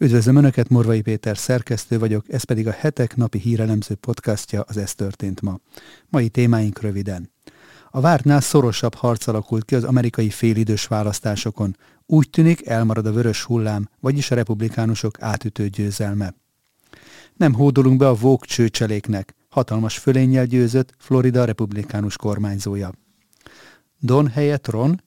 Üdvözlöm 0.00 0.36
Önöket, 0.36 0.68
Morvai 0.68 1.00
Péter 1.00 1.38
szerkesztő 1.38 1.98
vagyok, 1.98 2.32
ez 2.32 2.42
pedig 2.42 2.66
a 2.66 2.70
hetek 2.70 3.16
napi 3.16 3.38
hírelemző 3.38 3.94
podcastja, 3.94 4.64
az 4.68 4.76
Ez 4.76 4.94
történt 4.94 5.42
ma. 5.42 5.58
Mai 6.08 6.28
témáink 6.28 6.80
röviden. 6.80 7.30
A 7.90 8.00
vártnál 8.00 8.40
szorosabb 8.40 8.94
harc 8.94 9.26
alakult 9.26 9.64
ki 9.64 9.74
az 9.74 9.84
amerikai 9.84 10.30
félidős 10.30 10.86
választásokon. 10.86 11.76
Úgy 12.06 12.30
tűnik, 12.30 12.66
elmarad 12.66 13.06
a 13.06 13.12
vörös 13.12 13.42
hullám, 13.42 13.88
vagyis 14.00 14.30
a 14.30 14.34
republikánusok 14.34 15.22
átütő 15.22 15.68
győzelme. 15.68 16.34
Nem 17.36 17.54
hódolunk 17.54 17.98
be 17.98 18.08
a 18.08 18.14
vók 18.14 18.46
csőcseléknek. 18.46 19.34
Hatalmas 19.48 19.98
fölénnyel 19.98 20.46
győzött 20.46 20.94
Florida 20.98 21.44
republikánus 21.44 22.16
kormányzója. 22.16 22.92
Don 24.00 24.28
helyett 24.28 24.68
Ron, 24.68 25.02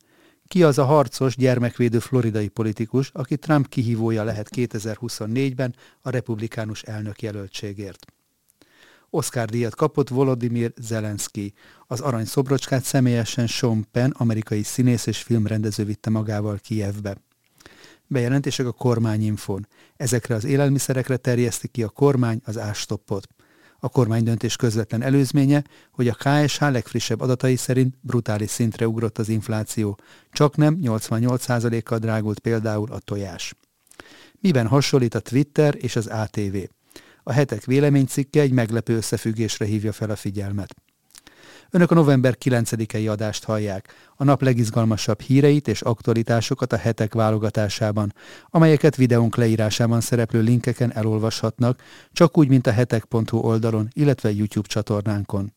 ki 0.52 0.64
az 0.64 0.78
a 0.78 0.86
harcos, 0.86 1.36
gyermekvédő 1.36 2.00
floridai 2.00 2.48
politikus, 2.48 3.10
aki 3.14 3.38
Trump 3.38 3.68
kihívója 3.68 4.24
lehet 4.24 4.50
2024-ben 4.56 5.76
a 6.02 6.10
republikánus 6.10 6.82
elnök 6.82 7.22
jelöltségért? 7.22 8.06
Oscar 9.10 9.50
díjat 9.50 9.76
kapott 9.76 10.10
Volodymyr 10.10 10.74
Zelenszky. 10.78 11.54
Az 11.88 12.00
arany 12.00 12.26
szobrocskát 12.26 12.84
személyesen 12.84 13.48
Sean 13.48 13.88
Penn, 13.92 14.10
amerikai 14.14 14.64
színész 14.64 15.06
és 15.06 15.22
filmrendező 15.22 15.86
vitte 15.86 16.10
magával 16.10 16.60
Kijevbe. 16.64 17.18
Bejelentések 18.08 18.66
a 18.66 18.72
kormányinfon. 18.72 19.68
Ezekre 19.96 20.36
az 20.36 20.44
élelmiszerekre 20.44 21.18
terjeszti 21.18 21.68
ki 21.68 21.84
a 21.84 21.90
kormány 21.90 22.42
az 22.46 22.58
ástoppot. 22.58 23.28
A 23.84 23.90
kormánydöntés 23.90 24.56
közvetlen 24.56 25.02
előzménye, 25.02 25.64
hogy 25.92 26.08
a 26.08 26.14
KSH 26.14 26.62
legfrissebb 26.62 27.22
adatai 27.22 27.56
szerint 27.56 27.96
brutális 28.02 28.50
szintre 28.50 28.88
ugrott 28.88 29.18
az 29.18 29.30
infláció, 29.30 30.00
csak 30.32 30.56
nem 30.56 30.78
88%-kal 30.82 31.98
drágult 31.98 32.40
például 32.40 32.92
a 32.92 33.00
tojás. 33.00 33.56
Miben 34.40 34.68
hasonlít 34.68 35.16
a 35.16 35.20
Twitter 35.20 35.76
és 35.78 35.96
az 35.96 36.08
ATV? 36.08 36.56
A 37.24 37.32
hetek 37.32 37.64
véleménycikke 37.64 38.42
egy 38.42 38.52
meglepő 38.52 38.96
összefüggésre 38.96 39.66
hívja 39.66 39.92
fel 39.92 40.10
a 40.10 40.16
figyelmet. 40.16 40.76
Önök 41.74 41.92
a 41.92 41.96
november 41.96 42.38
9-i 42.46 43.10
adást 43.10 43.44
hallják, 43.44 43.94
a 44.16 44.24
nap 44.24 44.42
legizgalmasabb 44.42 45.22
híreit 45.22 45.68
és 45.68 45.82
aktualitásokat 45.82 46.74
a 46.74 46.78
hetek 46.78 47.14
válogatásában, 47.14 48.14
amelyeket 48.50 48.96
videónk 48.96 49.36
leírásában 49.36 50.02
szereplő 50.02 50.42
linkeken 50.42 50.94
elolvashatnak, 50.94 51.82
csak 52.12 52.38
úgy, 52.38 52.48
mint 52.48 52.68
a 52.68 52.72
hetek.hu 52.72 53.38
oldalon, 53.38 53.88
illetve 53.94 54.32
YouTube 54.32 54.68
csatornánkon. 54.68 55.54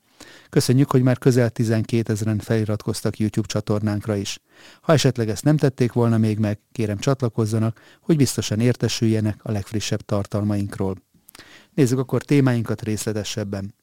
Köszönjük, 0.50 0.90
hogy 0.90 1.02
már 1.02 1.18
közel 1.18 1.50
12 1.50 2.12
ezeren 2.12 2.38
feliratkoztak 2.38 3.18
YouTube 3.18 3.46
csatornánkra 3.46 4.16
is. 4.16 4.38
Ha 4.80 4.92
esetleg 4.92 5.28
ezt 5.28 5.44
nem 5.44 5.56
tették 5.56 5.92
volna 5.92 6.18
még 6.18 6.38
meg, 6.38 6.58
kérem 6.72 6.98
csatlakozzanak, 6.98 7.80
hogy 8.00 8.16
biztosan 8.16 8.60
értesüljenek 8.60 9.40
a 9.42 9.52
legfrissebb 9.52 10.00
tartalmainkról. 10.00 10.96
Nézzük 11.74 11.98
akkor 11.98 12.22
témáinkat 12.22 12.82
részletesebben. 12.82 13.74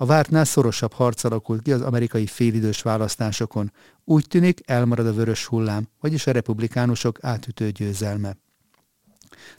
A 0.00 0.06
vártnál 0.06 0.44
szorosabb 0.44 0.92
harc 0.92 1.24
alakult 1.24 1.62
ki 1.62 1.72
az 1.72 1.80
amerikai 1.80 2.26
félidős 2.26 2.82
választásokon. 2.82 3.72
Úgy 4.04 4.26
tűnik, 4.28 4.60
elmarad 4.64 5.06
a 5.06 5.12
vörös 5.12 5.46
hullám, 5.46 5.88
vagyis 6.00 6.26
a 6.26 6.30
republikánusok 6.30 7.18
átütő 7.20 7.70
győzelme. 7.70 8.36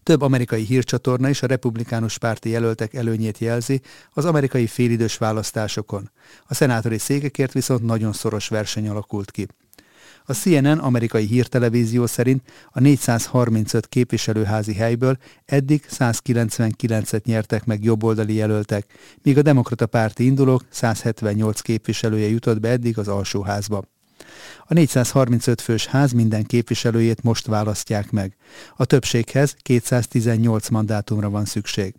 Több 0.03 0.21
amerikai 0.21 0.63
hírcsatorna 0.63 1.29
is 1.29 1.41
a 1.41 1.47
republikánus 1.47 2.17
párti 2.17 2.49
jelöltek 2.49 2.93
előnyét 2.93 3.37
jelzi 3.37 3.81
az 4.11 4.25
amerikai 4.25 4.67
félidős 4.67 5.17
választásokon. 5.17 6.11
A 6.45 6.53
szenátori 6.53 6.97
székekért 6.97 7.51
viszont 7.51 7.83
nagyon 7.83 8.13
szoros 8.13 8.47
verseny 8.47 8.89
alakult 8.89 9.31
ki. 9.31 9.47
A 10.29 10.33
CNN 10.33 10.77
amerikai 10.77 11.25
hírtelevízió 11.25 12.05
szerint 12.05 12.41
a 12.71 12.79
435 12.79 13.87
képviselőházi 13.87 14.73
helyből 14.73 15.17
eddig 15.45 15.85
199-et 15.89 17.23
nyertek 17.23 17.65
meg 17.65 17.83
jobboldali 17.83 18.33
jelöltek, 18.33 18.85
míg 19.23 19.37
a 19.37 19.41
demokrata 19.41 19.85
párti 19.85 20.25
indulók 20.25 20.65
178 20.69 21.61
képviselője 21.61 22.27
jutott 22.27 22.59
be 22.59 22.69
eddig 22.69 22.97
az 22.97 23.07
alsóházba. 23.07 23.83
A 24.65 24.73
435 24.73 25.61
fős 25.61 25.85
ház 25.85 26.11
minden 26.11 26.43
képviselőjét 26.43 27.23
most 27.23 27.45
választják 27.45 28.11
meg. 28.11 28.35
A 28.75 28.85
többséghez 28.85 29.55
218 29.61 30.69
mandátumra 30.69 31.29
van 31.29 31.45
szükség. 31.45 31.95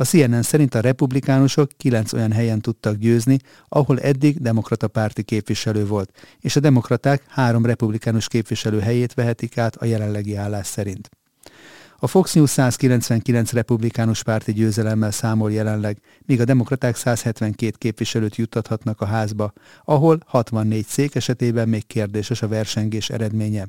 A 0.00 0.04
CNN 0.04 0.42
szerint 0.42 0.74
a 0.74 0.80
republikánusok 0.80 1.70
kilenc 1.76 2.12
olyan 2.12 2.32
helyen 2.32 2.60
tudtak 2.60 2.96
győzni, 2.96 3.38
ahol 3.68 4.00
eddig 4.00 4.40
demokrata 4.40 4.88
párti 4.88 5.22
képviselő 5.22 5.86
volt, 5.86 6.10
és 6.38 6.56
a 6.56 6.60
demokraták 6.60 7.22
három 7.28 7.66
republikánus 7.66 8.28
képviselő 8.28 8.80
helyét 8.80 9.14
vehetik 9.14 9.58
át 9.58 9.76
a 9.76 9.84
jelenlegi 9.84 10.36
állás 10.36 10.66
szerint. 10.66 11.10
A 11.98 12.06
Fox 12.06 12.34
News 12.34 12.50
199 12.50 13.52
republikánus 13.52 14.22
párti 14.22 14.52
győzelemmel 14.52 15.10
számol 15.10 15.52
jelenleg, 15.52 15.98
míg 16.26 16.40
a 16.40 16.44
demokraták 16.44 16.96
172 16.96 17.76
képviselőt 17.78 18.36
juttathatnak 18.36 19.00
a 19.00 19.06
házba, 19.06 19.52
ahol 19.84 20.18
64 20.26 20.86
szék 20.86 21.14
esetében 21.14 21.68
még 21.68 21.86
kérdéses 21.86 22.42
a 22.42 22.48
versengés 22.48 23.10
eredménye. 23.10 23.66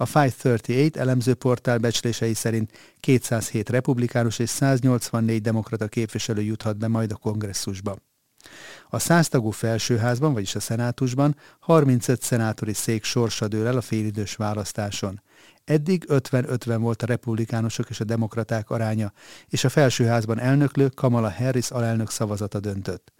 A 0.00 0.06
538 0.06 0.96
elemző 0.96 1.34
portál 1.34 1.78
becslései 1.78 2.34
szerint 2.34 2.72
207 3.00 3.68
republikánus 3.68 4.38
és 4.38 4.48
184 4.48 5.40
demokrata 5.40 5.88
képviselő 5.88 6.42
juthat 6.42 6.78
be 6.78 6.88
majd 6.88 7.12
a 7.12 7.16
kongresszusba. 7.16 7.96
A 8.88 8.98
száztagú 8.98 9.50
felsőházban, 9.50 10.32
vagyis 10.32 10.54
a 10.54 10.60
szenátusban 10.60 11.36
35 11.58 12.22
szenátori 12.22 12.72
szék 12.72 13.04
sorsa 13.04 13.48
dől 13.48 13.66
el 13.66 13.76
a 13.76 13.80
félidős 13.80 14.34
választáson. 14.34 15.22
Eddig 15.64 16.04
50-50 16.08 16.76
volt 16.78 17.02
a 17.02 17.06
republikánusok 17.06 17.90
és 17.90 18.00
a 18.00 18.04
demokraták 18.04 18.70
aránya, 18.70 19.12
és 19.48 19.64
a 19.64 19.68
felsőházban 19.68 20.38
elnöklő 20.38 20.88
Kamala 20.88 21.30
Harris 21.30 21.70
alelnök 21.70 22.10
szavazata 22.10 22.60
döntött. 22.60 23.12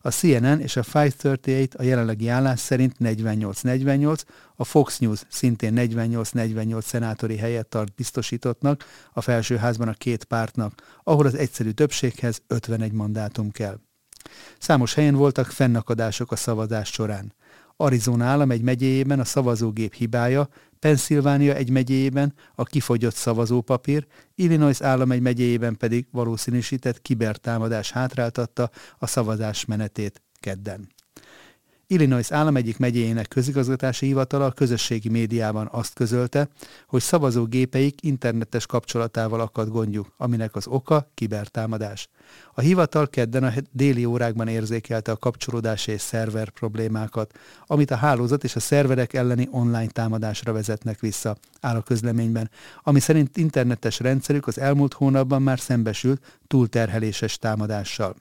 A 0.00 0.10
CNN 0.10 0.60
és 0.60 0.76
a 0.76 0.80
538 0.80 1.74
a 1.74 1.82
jelenlegi 1.82 2.28
állás 2.28 2.60
szerint 2.60 2.94
48-48, 3.00 4.20
a 4.56 4.64
Fox 4.64 4.98
News 4.98 5.22
szintén 5.28 5.72
48-48 5.76 6.82
szenátori 6.82 7.36
helyet 7.36 7.66
tart 7.66 7.94
biztosítottnak 7.94 8.84
a 9.12 9.20
felsőházban 9.20 9.88
a 9.88 9.92
két 9.92 10.24
pártnak, 10.24 10.72
ahol 11.04 11.26
az 11.26 11.34
egyszerű 11.34 11.70
többséghez 11.70 12.42
51 12.46 12.92
mandátum 12.92 13.50
kell. 13.50 13.78
Számos 14.58 14.94
helyen 14.94 15.14
voltak 15.14 15.46
fennakadások 15.46 16.32
a 16.32 16.36
szavazás 16.36 16.88
során. 16.88 17.34
Arizona 17.76 18.24
állam 18.24 18.50
egy 18.50 18.62
megyéjében 18.62 19.20
a 19.20 19.24
szavazógép 19.24 19.94
hibája, 19.94 20.48
Pennsylvania 20.78 21.54
egy 21.54 21.70
megyéjében 21.70 22.34
a 22.54 22.64
kifogyott 22.64 23.14
szavazópapír, 23.14 24.06
Illinois 24.34 24.80
állam 24.80 25.12
egy 25.12 25.20
megyéjében 25.20 25.76
pedig 25.76 26.06
valószínűsített 26.10 27.02
kibertámadás 27.02 27.90
hátráltatta 27.90 28.70
a 28.98 29.06
szavazás 29.06 29.64
menetét 29.64 30.22
kedden. 30.40 30.88
Illinois 31.90 32.30
állam 32.30 32.56
egyik 32.56 32.78
megyéjének 32.78 33.28
közigazgatási 33.28 34.06
hivatala 34.06 34.44
a 34.44 34.52
közösségi 34.52 35.08
médiában 35.08 35.68
azt 35.72 35.94
közölte, 35.94 36.48
hogy 36.86 37.02
szavazógépeik 37.02 38.02
internetes 38.02 38.66
kapcsolatával 38.66 39.40
akad 39.40 39.68
gondjuk, 39.68 40.12
aminek 40.16 40.56
az 40.56 40.66
oka 40.66 41.10
kibertámadás. 41.14 42.08
A 42.54 42.60
hivatal 42.60 43.08
kedden 43.08 43.44
a 43.44 43.52
déli 43.72 44.04
órákban 44.04 44.48
érzékelte 44.48 45.12
a 45.12 45.16
kapcsolódási 45.16 45.92
és 45.92 46.00
szerver 46.00 46.48
problémákat, 46.48 47.38
amit 47.66 47.90
a 47.90 47.96
hálózat 47.96 48.44
és 48.44 48.56
a 48.56 48.60
szerverek 48.60 49.12
elleni 49.12 49.48
online 49.50 49.86
támadásra 49.86 50.52
vezetnek 50.52 51.00
vissza, 51.00 51.36
áll 51.60 51.76
a 51.76 51.82
közleményben, 51.82 52.50
ami 52.82 53.00
szerint 53.00 53.36
internetes 53.36 54.00
rendszerük 54.00 54.46
az 54.46 54.58
elmúlt 54.58 54.92
hónapban 54.92 55.42
már 55.42 55.60
szembesült 55.60 56.38
túlterheléses 56.46 57.38
támadással. 57.38 58.14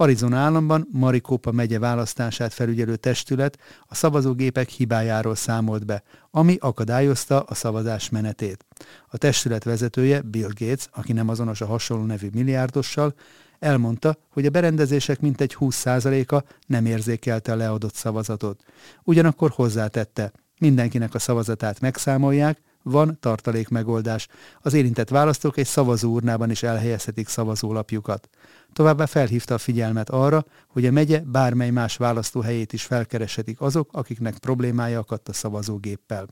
Arizona 0.00 0.36
államban 0.36 0.88
Maricopa 0.92 1.52
megye 1.52 1.78
választását 1.78 2.52
felügyelő 2.52 2.96
testület 2.96 3.58
a 3.86 3.94
szavazógépek 3.94 4.68
hibájáról 4.68 5.34
számolt 5.34 5.86
be, 5.86 6.02
ami 6.30 6.56
akadályozta 6.60 7.40
a 7.40 7.54
szavazás 7.54 8.08
menetét. 8.08 8.64
A 9.08 9.16
testület 9.16 9.64
vezetője 9.64 10.20
Bill 10.20 10.48
Gates, 10.58 10.88
aki 10.90 11.12
nem 11.12 11.28
azonos 11.28 11.60
a 11.60 11.66
hasonló 11.66 12.04
nevű 12.04 12.28
milliárdossal, 12.32 13.14
elmondta, 13.58 14.16
hogy 14.28 14.46
a 14.46 14.50
berendezések 14.50 15.20
mintegy 15.20 15.56
20%-a 15.60 16.42
nem 16.66 16.86
érzékelte 16.86 17.52
a 17.52 17.56
leadott 17.56 17.94
szavazatot. 17.94 18.62
Ugyanakkor 19.02 19.50
hozzátette, 19.50 20.32
mindenkinek 20.58 21.14
a 21.14 21.18
szavazatát 21.18 21.80
megszámolják, 21.80 22.58
van 22.82 23.18
tartalék 23.20 23.68
megoldás. 23.68 24.28
Az 24.60 24.74
érintett 24.74 25.08
választók 25.08 25.56
egy 25.56 25.66
szavazóurnában 25.66 26.50
is 26.50 26.62
elhelyezhetik 26.62 27.28
szavazólapjukat. 27.28 28.28
Továbbá 28.72 29.06
felhívta 29.06 29.54
a 29.54 29.58
figyelmet 29.58 30.10
arra, 30.10 30.44
hogy 30.68 30.86
a 30.86 30.90
megye 30.90 31.20
bármely 31.20 31.70
más 31.70 31.96
választóhelyét 31.96 32.72
is 32.72 32.82
felkereshetik 32.82 33.60
azok, 33.60 33.88
akiknek 33.92 34.38
problémája 34.38 34.98
akadt 34.98 35.28
a 35.28 35.32
szavazógéppel. 35.32 36.28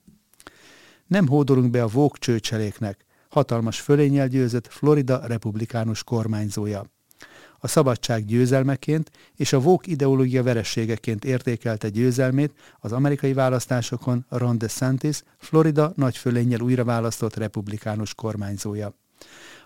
Nem 1.06 1.28
hódolunk 1.28 1.70
be 1.70 1.82
a 1.82 1.86
vók 1.86 2.18
csőcseléknek. 2.18 3.04
Hatalmas 3.28 3.80
fölényel 3.80 4.28
győzött 4.28 4.66
Florida 4.66 5.26
republikánus 5.26 6.04
kormányzója. 6.04 6.84
a 7.60 7.68
szabadság 7.68 8.24
győzelmeként 8.24 9.10
és 9.36 9.52
a 9.52 9.60
vók 9.60 9.86
ideológia 9.86 10.42
verességeként 10.42 11.24
értékelte 11.24 11.88
győzelmét 11.88 12.52
az 12.80 12.92
amerikai 12.92 13.32
választásokon 13.32 14.24
Ron 14.28 14.58
DeSantis, 14.58 15.22
Florida 15.38 15.92
nagyfölénnyel 15.96 16.60
újra 16.60 16.84
választott 16.84 17.36
republikánus 17.36 18.14
kormányzója. 18.14 18.94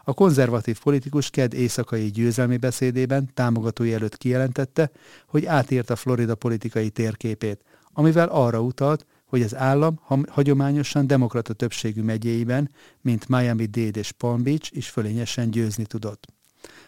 A 0.04 0.12
konzervatív 0.12 0.80
politikus 0.80 1.30
Ked 1.30 1.54
éjszakai 1.54 2.10
győzelmi 2.10 2.56
beszédében 2.56 3.30
támogatói 3.34 3.94
előtt 3.94 4.16
kijelentette, 4.16 4.90
hogy 5.26 5.46
átért 5.46 5.90
a 5.90 5.96
Florida 5.96 6.34
politikai 6.34 6.90
térképét, 6.90 7.60
amivel 7.92 8.28
arra 8.28 8.60
utalt, 8.60 9.06
hogy 9.24 9.42
az 9.42 9.56
állam 9.56 10.00
hagyományosan 10.28 11.06
demokrata 11.06 11.52
többségű 11.52 12.02
megyéiben, 12.02 12.70
mint 13.00 13.28
Miami-Dade 13.28 13.98
és 13.98 14.12
Palm 14.12 14.42
Beach 14.42 14.76
is 14.76 14.88
fölényesen 14.88 15.50
győzni 15.50 15.84
tudott. 15.84 16.26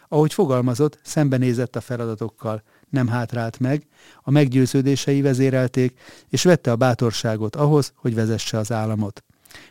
Ahogy 0.07 0.33
fogalmazott, 0.33 0.99
szembenézett 1.03 1.75
a 1.75 1.81
feladatokkal, 1.81 2.63
nem 2.89 3.07
hátrált 3.07 3.59
meg, 3.59 3.87
a 4.21 4.31
meggyőződései 4.31 5.21
vezérelték, 5.21 5.99
és 6.29 6.43
vette 6.43 6.71
a 6.71 6.75
bátorságot 6.75 7.55
ahhoz, 7.55 7.93
hogy 7.95 8.15
vezesse 8.15 8.57
az 8.57 8.71
államot. 8.71 9.23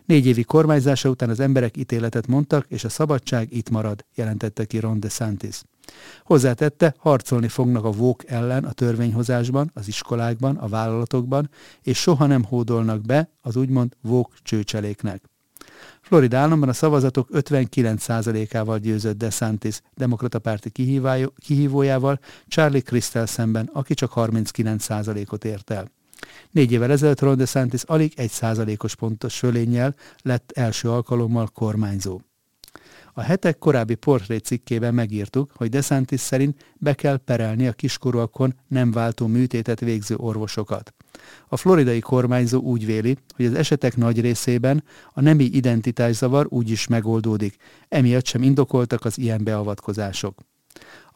Négy 0.05 0.27
évi 0.27 0.43
kormányzása 0.43 1.09
után 1.09 1.31
az 1.31 1.41
emberek 1.41 1.77
ítéletet 1.77 2.27
mondtak, 2.27 2.67
és 2.69 2.85
a 2.85 2.89
szabadság 2.89 3.53
itt 3.53 3.71
marad, 3.71 4.05
jelentette 4.15 4.65
ki 4.65 4.79
Ron 4.79 5.01
DeSantis. 5.01 5.63
Hozzátette, 6.25 6.95
harcolni 6.99 7.49
fognak 7.49 7.85
a 7.85 7.91
vók 7.91 8.31
ellen 8.31 8.65
a 8.65 8.73
törvényhozásban, 8.73 9.71
az 9.75 9.89
iskolákban, 9.89 10.57
a 10.57 10.69
vállalatokban, 10.69 11.51
és 11.83 11.99
soha 11.99 12.27
nem 12.27 12.45
hódolnak 12.45 13.01
be 13.01 13.31
az 13.41 13.57
úgymond 13.57 13.97
vók 14.01 14.33
csőcseléknek. 14.43 15.23
Florida 16.01 16.39
államban 16.39 16.69
a 16.69 16.73
szavazatok 16.73 17.29
59%-ával 17.33 18.79
győzött 18.79 19.19
DeSantis 19.19 19.81
demokrata 19.95 20.39
párti 20.39 20.71
kihívójával 21.37 22.21
Charlie 22.47 22.81
Crystal 22.81 23.27
szemben, 23.27 23.71
aki 23.73 23.95
csak 23.95 24.13
39%-ot 24.15 25.45
ért 25.45 25.71
el. 25.71 25.91
Négy 26.55 26.73
évvel 26.73 26.91
ezelőtt 26.91 27.21
Ron 27.21 27.37
DeSantis 27.37 27.83
alig 27.83 28.13
egy 28.17 28.31
százalékos 28.31 28.95
pontos 28.95 29.39
fölénnyel 29.39 29.95
lett 30.23 30.53
első 30.55 30.91
alkalommal 30.91 31.47
kormányzó. 31.47 32.21
A 33.13 33.21
hetek 33.21 33.59
korábbi 33.59 33.95
portré 33.95 34.37
cikkében 34.37 34.95
megírtuk, 34.95 35.51
hogy 35.55 35.69
DeSantis 35.69 36.21
szerint 36.21 36.65
be 36.79 36.95
kell 36.95 37.17
perelni 37.17 37.67
a 37.67 37.73
kiskorúakon 37.73 38.55
nem 38.69 38.91
váltó 38.91 39.27
műtétet 39.27 39.81
végző 39.81 40.17
orvosokat. 40.17 40.95
A 41.49 41.57
floridai 41.57 42.01
kormányzó 42.01 42.61
úgy 42.61 42.87
véli, 42.87 43.17
hogy 43.37 43.45
az 43.47 43.55
esetek 43.55 43.97
nagy 43.97 44.21
részében 44.21 44.85
a 45.13 45.21
nemi 45.21 45.45
identitászavar 45.45 46.47
úgy 46.49 46.71
is 46.71 46.87
megoldódik, 46.87 47.57
emiatt 47.89 48.27
sem 48.27 48.43
indokoltak 48.43 49.05
az 49.05 49.19
ilyen 49.19 49.45
beavatkozások. 49.45 50.41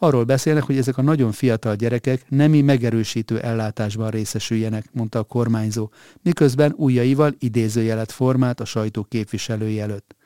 Arról 0.01 0.25
beszélnek, 0.25 0.63
hogy 0.63 0.77
ezek 0.77 0.99
a 0.99 1.03
nagyon 1.03 1.33
fiatal 1.33 1.75
gyerekek 1.75 2.25
nemi 2.29 2.61
megerősítő 2.61 3.41
ellátásban 3.41 4.11
részesüljenek, 4.11 4.89
mondta 4.93 5.19
a 5.19 5.23
kormányzó, 5.23 5.91
miközben 6.23 6.75
ujjaival 6.77 7.35
idézőjelet 7.39 8.13
formált 8.13 8.61
a 8.61 8.65
sajtó 8.65 9.03
képviselői 9.03 9.81
előtt. 9.81 10.17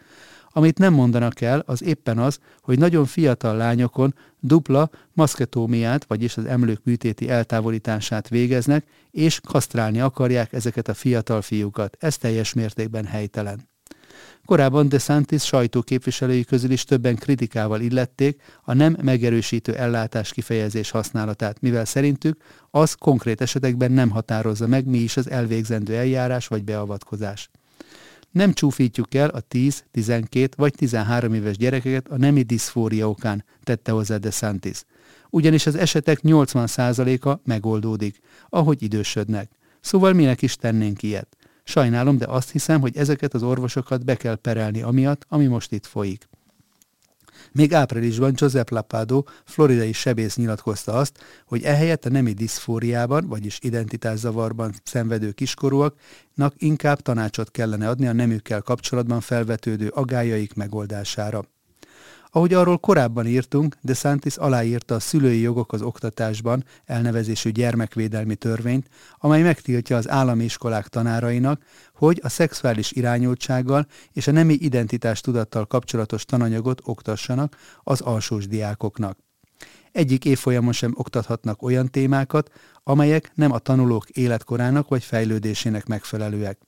Amit 0.54 0.78
nem 0.78 0.92
mondanak 0.92 1.40
el, 1.40 1.62
az 1.66 1.82
éppen 1.82 2.18
az, 2.18 2.38
hogy 2.60 2.78
nagyon 2.78 3.04
fiatal 3.04 3.56
lányokon 3.56 4.14
dupla 4.40 4.90
maszketómiát, 5.12 6.04
vagyis 6.04 6.36
az 6.36 6.44
emlők 6.44 6.80
műtéti 6.84 7.28
eltávolítását 7.28 8.28
végeznek, 8.28 8.86
és 9.10 9.40
kasztrálni 9.40 10.00
akarják 10.00 10.52
ezeket 10.52 10.88
a 10.88 10.94
fiatal 10.94 11.42
fiúkat. 11.42 11.96
Ez 12.00 12.18
teljes 12.18 12.52
mértékben 12.52 13.04
helytelen. 13.04 13.71
Korábban 14.44 14.88
DeSantis 14.88 15.44
sajtóképviselői 15.44 16.44
közül 16.44 16.70
is 16.70 16.84
többen 16.84 17.16
kritikával 17.16 17.80
illették 17.80 18.42
a 18.62 18.72
nem 18.72 18.96
megerősítő 19.02 19.74
ellátás 19.74 20.32
kifejezés 20.32 20.90
használatát, 20.90 21.60
mivel 21.60 21.84
szerintük 21.84 22.42
az 22.70 22.94
konkrét 22.94 23.40
esetekben 23.40 23.92
nem 23.92 24.10
határozza 24.10 24.66
meg, 24.66 24.86
mi 24.86 24.98
is 24.98 25.16
az 25.16 25.30
elvégzendő 25.30 25.94
eljárás 25.94 26.46
vagy 26.46 26.64
beavatkozás. 26.64 27.50
Nem 28.30 28.52
csúfítjuk 28.52 29.14
el 29.14 29.28
a 29.28 29.40
10, 29.40 29.84
12 29.90 30.48
vagy 30.56 30.74
13 30.74 31.34
éves 31.34 31.56
gyerekeket 31.56 32.08
a 32.08 32.16
nemi 32.16 32.42
diszfória 32.42 33.08
okán, 33.08 33.44
tette 33.62 33.92
hozzá 33.92 34.16
DeSantis. 34.16 34.84
Ugyanis 35.30 35.66
az 35.66 35.74
esetek 35.74 36.18
80%-a 36.22 37.40
megoldódik, 37.44 38.20
ahogy 38.48 38.82
idősödnek. 38.82 39.50
Szóval 39.80 40.12
minek 40.12 40.42
is 40.42 40.56
tennénk 40.56 41.02
ilyet? 41.02 41.36
Sajnálom, 41.64 42.18
de 42.18 42.26
azt 42.26 42.50
hiszem, 42.50 42.80
hogy 42.80 42.96
ezeket 42.96 43.34
az 43.34 43.42
orvosokat 43.42 44.04
be 44.04 44.16
kell 44.16 44.34
perelni 44.34 44.82
amiatt, 44.82 45.26
ami 45.28 45.46
most 45.46 45.72
itt 45.72 45.86
folyik. 45.86 46.28
Még 47.52 47.74
áprilisban 47.74 48.32
Joseph 48.36 48.72
Lapado, 48.72 49.22
floridai 49.44 49.92
sebész 49.92 50.36
nyilatkozta 50.36 50.92
azt, 50.92 51.18
hogy 51.46 51.62
ehelyett 51.62 52.04
a 52.04 52.10
nemi 52.10 52.32
diszfóriában, 52.32 53.26
vagyis 53.28 53.58
identitászavarban 53.62 54.72
szenvedő 54.84 55.30
kiskorúaknak 55.30 56.54
inkább 56.56 57.00
tanácsot 57.00 57.50
kellene 57.50 57.88
adni 57.88 58.06
a 58.06 58.12
nemükkel 58.12 58.60
kapcsolatban 58.60 59.20
felvetődő 59.20 59.88
agályaik 59.88 60.54
megoldására. 60.54 61.44
Ahogy 62.34 62.54
arról 62.54 62.78
korábban 62.78 63.26
írtunk, 63.26 63.76
De 63.80 63.94
Santis 63.94 64.36
aláírta 64.36 64.94
a 64.94 65.00
szülői 65.00 65.40
jogok 65.40 65.72
az 65.72 65.82
oktatásban 65.82 66.64
elnevezésű 66.84 67.50
gyermekvédelmi 67.50 68.34
törvényt, 68.34 68.88
amely 69.18 69.42
megtiltja 69.42 69.96
az 69.96 70.08
állami 70.08 70.44
iskolák 70.44 70.88
tanárainak, 70.88 71.62
hogy 71.94 72.20
a 72.22 72.28
szexuális 72.28 72.92
irányultsággal 72.92 73.86
és 74.12 74.26
a 74.26 74.32
nemi 74.32 74.52
identitás 74.52 75.20
tudattal 75.20 75.66
kapcsolatos 75.66 76.24
tananyagot 76.24 76.80
oktassanak 76.84 77.56
az 77.82 78.00
alsós 78.00 78.46
diákoknak. 78.46 79.18
Egyik 79.92 80.24
évfolyamon 80.24 80.72
sem 80.72 80.92
oktathatnak 80.94 81.62
olyan 81.62 81.90
témákat, 81.90 82.50
amelyek 82.82 83.30
nem 83.34 83.52
a 83.52 83.58
tanulók 83.58 84.08
életkorának 84.08 84.88
vagy 84.88 85.04
fejlődésének 85.04 85.86
megfelelőek. 85.86 86.58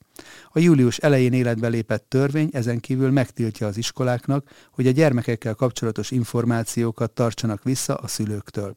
A 0.51 0.59
július 0.59 0.97
elején 0.97 1.33
életbe 1.33 1.67
lépett 1.67 2.05
törvény 2.09 2.49
ezen 2.51 2.79
kívül 2.79 3.11
megtiltja 3.11 3.67
az 3.67 3.77
iskoláknak, 3.77 4.49
hogy 4.71 4.87
a 4.87 4.91
gyermekekkel 4.91 5.53
kapcsolatos 5.53 6.11
információkat 6.11 7.11
tartsanak 7.11 7.63
vissza 7.63 7.95
a 7.95 8.07
szülőktől. 8.07 8.73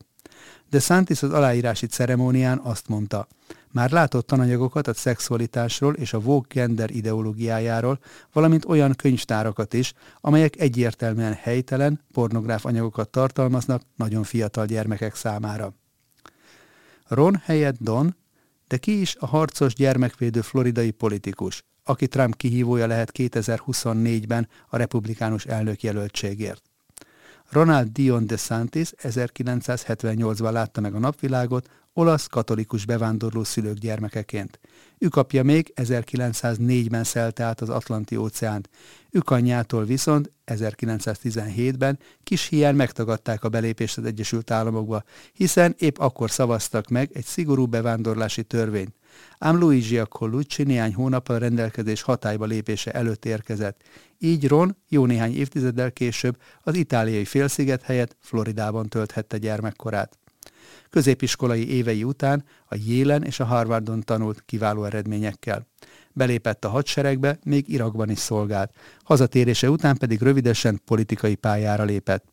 De 0.70 0.78
Santis 0.78 1.22
az 1.22 1.32
aláírási 1.32 1.86
ceremónián 1.86 2.58
azt 2.58 2.88
mondta, 2.88 3.28
már 3.72 3.90
látott 3.90 4.26
tananyagokat 4.26 4.86
a 4.86 4.94
szexualitásról 4.94 5.94
és 5.94 6.12
a 6.12 6.20
Vogue 6.20 6.46
gender 6.48 6.90
ideológiájáról, 6.90 7.98
valamint 8.32 8.64
olyan 8.64 8.94
könyvtárakat 8.94 9.74
is, 9.74 9.92
amelyek 10.20 10.60
egyértelműen 10.60 11.32
helytelen, 11.32 12.00
pornográf 12.12 12.64
anyagokat 12.64 13.08
tartalmaznak 13.08 13.82
nagyon 13.96 14.22
fiatal 14.22 14.66
gyermekek 14.66 15.14
számára. 15.14 15.72
Ron 17.08 17.40
helyett 17.44 17.76
Don, 17.80 18.16
de 18.68 18.76
ki 18.76 19.00
is 19.00 19.16
a 19.18 19.26
harcos 19.26 19.74
gyermekvédő 19.74 20.40
floridai 20.40 20.90
politikus, 20.90 21.62
aki 21.84 22.08
Trump 22.08 22.36
kihívója 22.36 22.86
lehet 22.86 23.12
2024-ben 23.18 24.48
a 24.68 24.76
republikánus 24.76 25.44
elnök 25.44 25.82
jelöltségért. 25.82 26.62
Ronald 27.50 27.88
Dion 27.88 28.26
DeSantis 28.26 28.92
1978-ban 29.02 30.52
látta 30.52 30.80
meg 30.80 30.94
a 30.94 30.98
napvilágot 30.98 31.68
olasz 31.98 32.26
katolikus 32.26 32.84
bevándorló 32.84 33.44
szülők 33.44 33.78
gyermekeként. 33.78 34.60
Ő 34.98 35.08
kapja 35.08 35.42
még 35.42 35.72
1904-ben 35.76 37.04
szelte 37.04 37.44
át 37.44 37.60
az 37.60 37.68
Atlanti 37.68 38.16
óceánt. 38.16 38.68
Ők 39.10 39.30
anyjától 39.30 39.84
viszont 39.84 40.32
1917-ben 40.46 41.98
kis 42.22 42.46
hiány 42.46 42.74
megtagadták 42.74 43.44
a 43.44 43.48
belépést 43.48 43.98
az 43.98 44.04
Egyesült 44.04 44.50
Államokba, 44.50 45.02
hiszen 45.32 45.74
épp 45.78 45.98
akkor 45.98 46.30
szavaztak 46.30 46.88
meg 46.88 47.10
egy 47.12 47.24
szigorú 47.24 47.66
bevándorlási 47.66 48.42
törvényt. 48.42 48.94
Ám 49.38 49.58
Luigi 49.58 50.00
Colucci 50.08 50.62
néhány 50.62 50.94
hónappal 50.94 51.38
rendelkezés 51.38 52.02
hatályba 52.02 52.44
lépése 52.44 52.90
előtt 52.90 53.24
érkezett. 53.24 53.82
Így 54.18 54.48
Ron 54.48 54.76
jó 54.88 55.06
néhány 55.06 55.36
évtizeddel 55.36 55.92
később 55.92 56.36
az 56.62 56.74
itáliai 56.74 57.24
félsziget 57.24 57.82
helyett 57.82 58.16
Floridában 58.20 58.88
tölthette 58.88 59.38
gyermekkorát. 59.38 60.17
Középiskolai 60.90 61.68
évei 61.68 62.04
után 62.04 62.44
a 62.66 62.76
Jélen 62.86 63.24
és 63.24 63.40
a 63.40 63.44
Harvardon 63.44 64.00
tanult 64.00 64.42
kiváló 64.46 64.84
eredményekkel. 64.84 65.66
Belépett 66.12 66.64
a 66.64 66.68
hadseregbe, 66.68 67.38
még 67.44 67.68
Irakban 67.68 68.10
is 68.10 68.18
szolgált. 68.18 68.74
Hazatérése 69.02 69.70
után 69.70 69.96
pedig 69.96 70.20
rövidesen 70.20 70.80
politikai 70.84 71.34
pályára 71.34 71.84
lépett. 71.84 72.24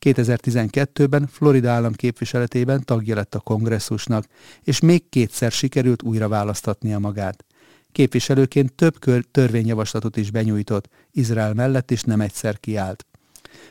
2012-ben 0.00 1.26
Florida 1.26 1.70
állam 1.70 1.92
képviseletében 1.92 2.84
tagja 2.84 3.14
lett 3.14 3.34
a 3.34 3.40
kongresszusnak, 3.40 4.24
és 4.62 4.80
még 4.80 5.08
kétszer 5.08 5.52
sikerült 5.52 6.02
újra 6.02 6.28
választatnia 6.28 6.98
magát. 6.98 7.44
Képviselőként 7.92 8.72
több 8.72 8.98
törvényjavaslatot 9.30 10.16
is 10.16 10.30
benyújtott, 10.30 10.88
Izrael 11.12 11.54
mellett 11.54 11.90
is 11.90 12.02
nem 12.02 12.20
egyszer 12.20 12.60
kiállt. 12.60 13.07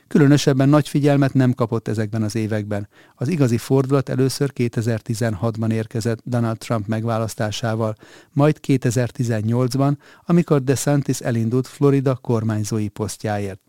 Különösebben 0.08 0.70
nagy 0.70 0.89
figyelmet 0.89 1.34
nem 1.34 1.53
kapott 1.53 1.88
ezekben 1.88 2.24
az 2.24 2.36
években. 2.36 2.88
Az 3.15 3.27
igazi 3.27 3.58
fordulat 3.58 4.10
először 4.10 4.51
2016-ban 4.56 5.72
érkezett 5.72 6.20
Donald 6.24 6.58
Trump 6.58 6.88
megválasztásával, 6.88 7.96
majd 8.34 8.60
2018-ban, 8.67 9.94
amikor 10.25 10.63
DeSantis 10.63 11.20
elindult 11.20 11.67
Florida 11.67 12.15
kormányzói 12.15 12.88
posztjáért. 12.88 13.60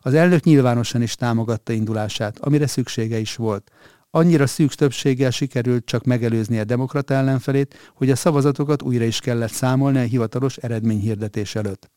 Az 0.00 0.14
elnök 0.14 0.44
nyilvánosan 0.44 1.02
is 1.02 1.14
támogatta 1.14 1.72
indulását, 1.72 2.38
amire 2.38 2.66
szüksége 2.66 3.18
is 3.18 3.36
volt. 3.36 3.70
Annyira 4.14 4.46
szűk 4.46 4.74
többséggel 4.74 5.30
sikerült 5.30 5.84
csak 5.84 6.04
megelőzni 6.04 6.58
a 6.58 6.64
demokrata 6.64 7.14
ellenfelét, 7.14 7.92
hogy 7.94 8.10
a 8.10 8.16
szavazatokat 8.16 8.82
újra 8.82 9.04
is 9.04 9.18
kellett 9.20 9.50
számolni 9.50 9.98
a 9.98 10.02
hivatalos 10.02 10.56
eredményhirdetés 10.56 11.54
előtt. 11.54 11.90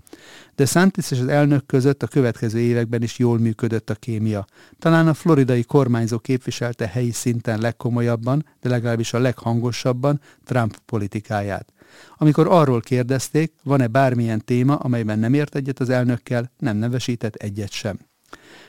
De 0.55 0.65
Santis 0.65 1.11
és 1.11 1.19
az 1.19 1.27
elnök 1.27 1.65
között 1.65 2.03
a 2.03 2.07
következő 2.07 2.59
években 2.59 3.01
is 3.01 3.19
jól 3.19 3.39
működött 3.39 3.89
a 3.89 3.95
kémia. 3.95 4.45
Talán 4.79 5.07
a 5.07 5.13
floridai 5.13 5.63
kormányzó 5.63 6.19
képviselte 6.19 6.87
helyi 6.87 7.11
szinten 7.11 7.59
legkomolyabban, 7.59 8.45
de 8.61 8.69
legalábbis 8.69 9.13
a 9.13 9.19
leghangosabban 9.19 10.21
Trump 10.45 10.77
politikáját. 10.85 11.73
Amikor 12.17 12.47
arról 12.49 12.81
kérdezték, 12.81 13.53
van-e 13.63 13.87
bármilyen 13.87 14.45
téma, 14.45 14.75
amelyben 14.75 15.19
nem 15.19 15.33
ért 15.33 15.55
egyet 15.55 15.79
az 15.79 15.89
elnökkel, 15.89 16.51
nem 16.57 16.77
nevesített 16.77 17.35
egyet 17.35 17.71
sem. 17.71 17.99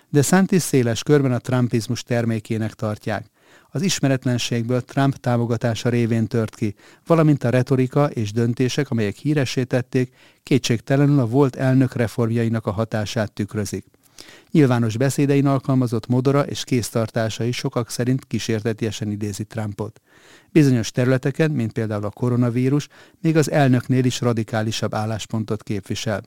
De 0.09 0.23
Santis 0.23 0.63
széles 0.63 1.03
körben 1.03 1.33
a 1.33 1.39
trumpizmus 1.39 2.03
termékének 2.03 2.75
tartják 2.75 3.31
az 3.77 3.83
ismeretlenségből 3.83 4.81
Trump 4.81 5.17
támogatása 5.17 5.89
révén 5.89 6.27
tört 6.27 6.55
ki, 6.55 6.75
valamint 7.07 7.45
a 7.45 7.51
retorika 7.51 8.11
és 8.11 8.33
döntések, 8.33 8.91
amelyek 8.91 9.17
híressé 9.17 9.65
tették, 9.65 10.15
kétségtelenül 10.43 11.19
a 11.19 11.27
volt 11.27 11.57
elnök 11.57 11.95
reformjainak 11.95 12.67
a 12.67 12.71
hatását 12.71 13.33
tükrözik. 13.33 13.85
Nyilvános 14.51 14.97
beszédein 14.97 15.47
alkalmazott 15.47 16.07
modora 16.07 16.47
és 16.47 16.65
kéztartásai 16.65 17.53
sokak 17.53 17.91
szerint 17.91 18.25
kísértetiesen 18.25 19.11
idézi 19.11 19.45
Trumpot. 19.45 20.01
Bizonyos 20.51 20.91
területeken, 20.91 21.51
mint 21.51 21.73
például 21.73 22.05
a 22.05 22.11
koronavírus, 22.11 22.89
még 23.21 23.37
az 23.37 23.51
elnöknél 23.51 24.05
is 24.05 24.21
radikálisabb 24.21 24.95
álláspontot 24.95 25.63
képvisel. 25.63 26.23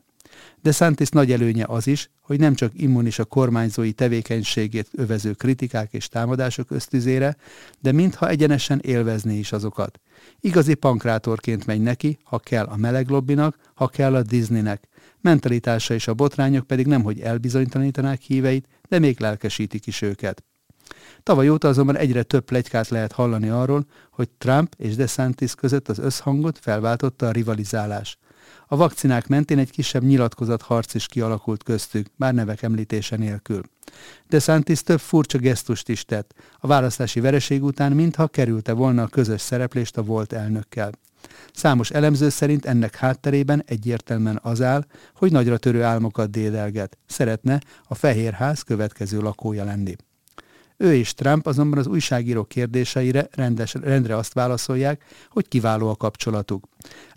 De 0.62 0.72
Santis 0.72 1.10
nagy 1.10 1.31
előnye 1.31 1.65
az 1.67 1.88
is, 1.88 2.10
hogy 2.22 2.39
nem 2.39 2.55
csak 2.55 2.72
immunis 2.75 3.19
a 3.19 3.25
kormányzói 3.25 3.91
tevékenységét 3.91 4.88
övező 4.91 5.34
kritikák 5.34 5.93
és 5.93 6.08
támadások 6.08 6.72
ösztüzére, 6.72 7.36
de 7.79 7.91
mintha 7.91 8.29
egyenesen 8.29 8.79
élvezné 8.84 9.38
is 9.38 9.51
azokat. 9.51 10.00
Igazi 10.39 10.74
pankrátorként 10.74 11.65
megy 11.65 11.81
neki, 11.81 12.17
ha 12.24 12.39
kell 12.39 12.65
a 12.65 12.75
meleg 12.75 13.10
lobbinak, 13.10 13.55
ha 13.74 13.88
kell 13.88 14.15
a 14.15 14.22
Disneynek. 14.22 14.88
Mentalitása 15.22 15.93
és 15.93 16.08
a 16.08 16.13
botrányok 16.13 16.67
pedig 16.67 16.88
nemhogy 16.88 17.19
elbizonytalanítanák 17.19 18.22
híveit, 18.22 18.67
de 18.89 19.00
még 19.00 19.19
lelkesítik 19.19 19.88
is 19.88 20.01
őket. 20.01 20.43
Tavaly 21.24 21.50
óta 21.50 21.67
azonban 21.67 21.98
egyre 21.98 22.24
több 22.24 22.46
plegykát 22.46 22.89
lehet 22.89 23.12
hallani 23.12 23.50
arról, 23.50 23.86
hogy 24.12 24.29
Trump 24.29 24.74
és 24.77 24.96
DeSantis 24.96 25.55
között 25.55 25.89
az 25.89 26.00
összhangot 26.00 26.60
felváltotta 26.60 27.27
a 27.27 27.31
rivalizálás. 27.31 28.17
A 28.71 28.75
vakcinák 28.75 29.27
mentén 29.27 29.57
egy 29.57 29.71
kisebb 29.71 30.03
nyilatkozat 30.03 30.61
harc 30.61 30.93
is 30.93 31.05
kialakult 31.07 31.63
köztük, 31.63 32.07
bár 32.15 32.33
nevek 32.33 32.61
említése 32.61 33.15
nélkül. 33.15 33.61
De 34.27 34.39
Santis 34.39 34.81
több 34.81 34.99
furcsa 34.99 35.38
gesztust 35.38 35.89
is 35.89 36.05
tett, 36.05 36.33
a 36.57 36.67
választási 36.67 37.19
vereség 37.19 37.63
után 37.63 37.91
mintha 37.91 38.27
kerülte 38.27 38.73
volna 38.73 39.03
a 39.03 39.07
közös 39.07 39.41
szereplést 39.41 39.97
a 39.97 40.03
volt 40.03 40.33
elnökkel. 40.33 40.91
Számos 41.53 41.89
elemző 41.89 42.29
szerint 42.29 42.65
ennek 42.65 42.95
hátterében 42.95 43.63
egyértelműen 43.65 44.39
az 44.43 44.61
áll, 44.61 44.85
hogy 45.15 45.31
nagyra 45.31 45.57
törő 45.57 45.83
álmokat 45.83 46.31
dédelget. 46.31 46.97
Szeretne 47.05 47.61
a 47.88 47.95
Fehérház 47.95 48.61
következő 48.61 49.19
lakója 49.19 49.63
lenni. 49.63 49.95
Ő 50.81 50.93
és 50.93 51.13
Trump 51.13 51.48
azonban 51.48 51.79
az 51.79 51.88
újságíró 51.88 52.43
kérdéseire 52.43 53.27
rendes, 53.31 53.74
rendre 53.74 54.15
azt 54.15 54.33
válaszolják, 54.33 55.03
hogy 55.29 55.48
kiváló 55.48 55.89
a 55.89 55.95
kapcsolatuk. 55.95 56.67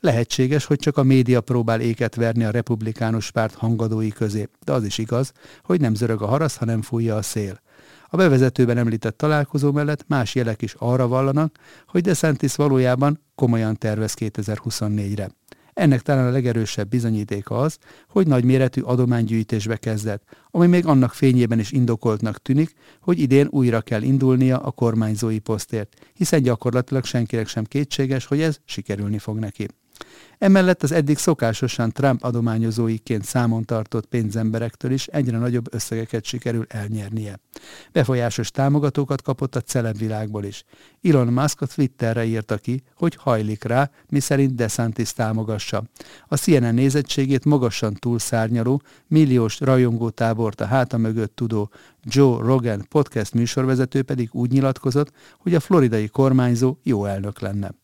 Lehetséges, 0.00 0.64
hogy 0.64 0.78
csak 0.78 0.96
a 0.96 1.02
média 1.02 1.40
próbál 1.40 1.80
éket 1.80 2.14
verni 2.14 2.44
a 2.44 2.50
republikánus 2.50 3.30
párt 3.30 3.54
hangadói 3.54 4.08
közé, 4.08 4.48
de 4.64 4.72
az 4.72 4.84
is 4.84 4.98
igaz, 4.98 5.32
hogy 5.64 5.80
nem 5.80 5.94
zörög 5.94 6.22
a 6.22 6.26
harasz, 6.26 6.56
hanem 6.56 6.82
fújja 6.82 7.16
a 7.16 7.22
szél. 7.22 7.60
A 8.08 8.16
bevezetőben 8.16 8.78
említett 8.78 9.16
találkozó 9.16 9.72
mellett 9.72 10.04
más 10.08 10.34
jelek 10.34 10.62
is 10.62 10.74
arra 10.78 11.08
vallanak, 11.08 11.58
hogy 11.86 12.02
DeSantis 12.02 12.54
valójában 12.54 13.20
komolyan 13.34 13.76
tervez 13.76 14.14
2024-re. 14.18 15.41
Ennek 15.74 16.00
talán 16.02 16.26
a 16.26 16.30
legerősebb 16.30 16.88
bizonyítéka 16.88 17.58
az, 17.58 17.78
hogy 18.08 18.26
nagyméretű 18.26 18.80
adománygyűjtésbe 18.80 19.76
kezdett, 19.76 20.22
ami 20.50 20.66
még 20.66 20.86
annak 20.86 21.12
fényében 21.12 21.58
is 21.58 21.72
indokoltnak 21.72 22.38
tűnik, 22.38 22.74
hogy 23.00 23.18
idén 23.18 23.46
újra 23.50 23.80
kell 23.80 24.02
indulnia 24.02 24.58
a 24.58 24.70
kormányzói 24.70 25.38
posztért, 25.38 25.94
hiszen 26.14 26.42
gyakorlatilag 26.42 27.04
senkinek 27.04 27.46
sem 27.46 27.64
kétséges, 27.64 28.26
hogy 28.26 28.40
ez 28.40 28.58
sikerülni 28.64 29.18
fog 29.18 29.38
neki. 29.38 29.68
Emellett 30.42 30.82
az 30.82 30.92
eddig 30.92 31.18
szokásosan 31.18 31.92
Trump 31.92 32.22
adományozóiként 32.24 33.24
számon 33.24 33.64
tartott 33.64 34.06
pénzemberektől 34.06 34.90
is 34.90 35.06
egyre 35.06 35.38
nagyobb 35.38 35.74
összegeket 35.74 36.24
sikerül 36.24 36.64
elnyernie. 36.68 37.40
Befolyásos 37.92 38.50
támogatókat 38.50 39.22
kapott 39.22 39.56
a 39.56 39.60
celebvilágból 39.60 40.44
is. 40.44 40.64
Elon 41.02 41.26
Musk 41.26 41.60
a 41.60 41.66
Twitterre 41.66 42.24
írta 42.24 42.56
ki, 42.56 42.82
hogy 42.94 43.16
hajlik 43.18 43.64
rá, 43.64 43.90
miszerint 44.08 44.54
DeSantis 44.54 45.12
támogassa. 45.12 45.84
A 46.26 46.36
CNN 46.36 46.74
nézettségét 46.74 47.44
magasan 47.44 47.94
túlszárnyaló, 47.94 48.82
milliós 49.06 49.60
rajongótábort 49.60 50.60
a 50.60 50.66
háta 50.66 50.96
mögött 50.96 51.36
tudó 51.36 51.70
Joe 52.04 52.44
Rogan 52.44 52.86
podcast 52.88 53.34
műsorvezető 53.34 54.02
pedig 54.02 54.28
úgy 54.32 54.50
nyilatkozott, 54.50 55.12
hogy 55.38 55.54
a 55.54 55.60
floridai 55.60 56.08
kormányzó 56.08 56.76
jó 56.82 57.04
elnök 57.04 57.40
lenne. 57.40 57.81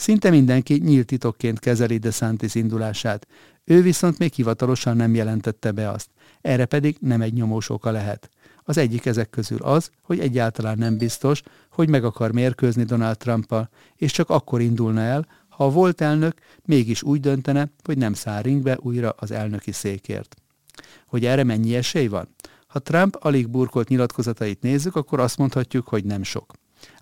Szinte 0.00 0.30
mindenki 0.30 0.74
nyílt 0.74 1.06
titokként 1.06 1.58
kezeli 1.58 1.98
DeSantis 1.98 2.54
indulását, 2.54 3.26
ő 3.64 3.82
viszont 3.82 4.18
még 4.18 4.32
hivatalosan 4.32 4.96
nem 4.96 5.14
jelentette 5.14 5.70
be 5.70 5.90
azt. 5.90 6.10
Erre 6.40 6.64
pedig 6.64 6.96
nem 7.00 7.20
egy 7.20 7.32
nyomós 7.32 7.70
oka 7.70 7.90
lehet. 7.90 8.30
Az 8.64 8.76
egyik 8.76 9.06
ezek 9.06 9.30
közül 9.30 9.58
az, 9.62 9.90
hogy 10.02 10.20
egyáltalán 10.20 10.78
nem 10.78 10.96
biztos, 10.98 11.42
hogy 11.70 11.88
meg 11.88 12.04
akar 12.04 12.32
mérkőzni 12.32 12.84
Donald 12.84 13.16
Trumpal, 13.16 13.70
és 13.96 14.12
csak 14.12 14.30
akkor 14.30 14.60
indulna 14.60 15.00
el, 15.00 15.26
ha 15.48 15.64
a 15.64 15.70
volt 15.70 16.00
elnök 16.00 16.38
mégis 16.64 17.02
úgy 17.02 17.20
döntene, 17.20 17.70
hogy 17.84 17.98
nem 17.98 18.12
száll 18.12 18.42
ringbe 18.42 18.78
újra 18.80 19.14
az 19.18 19.30
elnöki 19.30 19.72
székért. 19.72 20.36
Hogy 21.06 21.24
erre 21.24 21.44
mennyi 21.44 21.74
esély 21.74 22.06
van? 22.06 22.28
Ha 22.66 22.78
Trump 22.78 23.16
alig 23.20 23.48
burkolt 23.48 23.88
nyilatkozatait 23.88 24.62
nézzük, 24.62 24.96
akkor 24.96 25.20
azt 25.20 25.38
mondhatjuk, 25.38 25.88
hogy 25.88 26.04
nem 26.04 26.22
sok. 26.22 26.52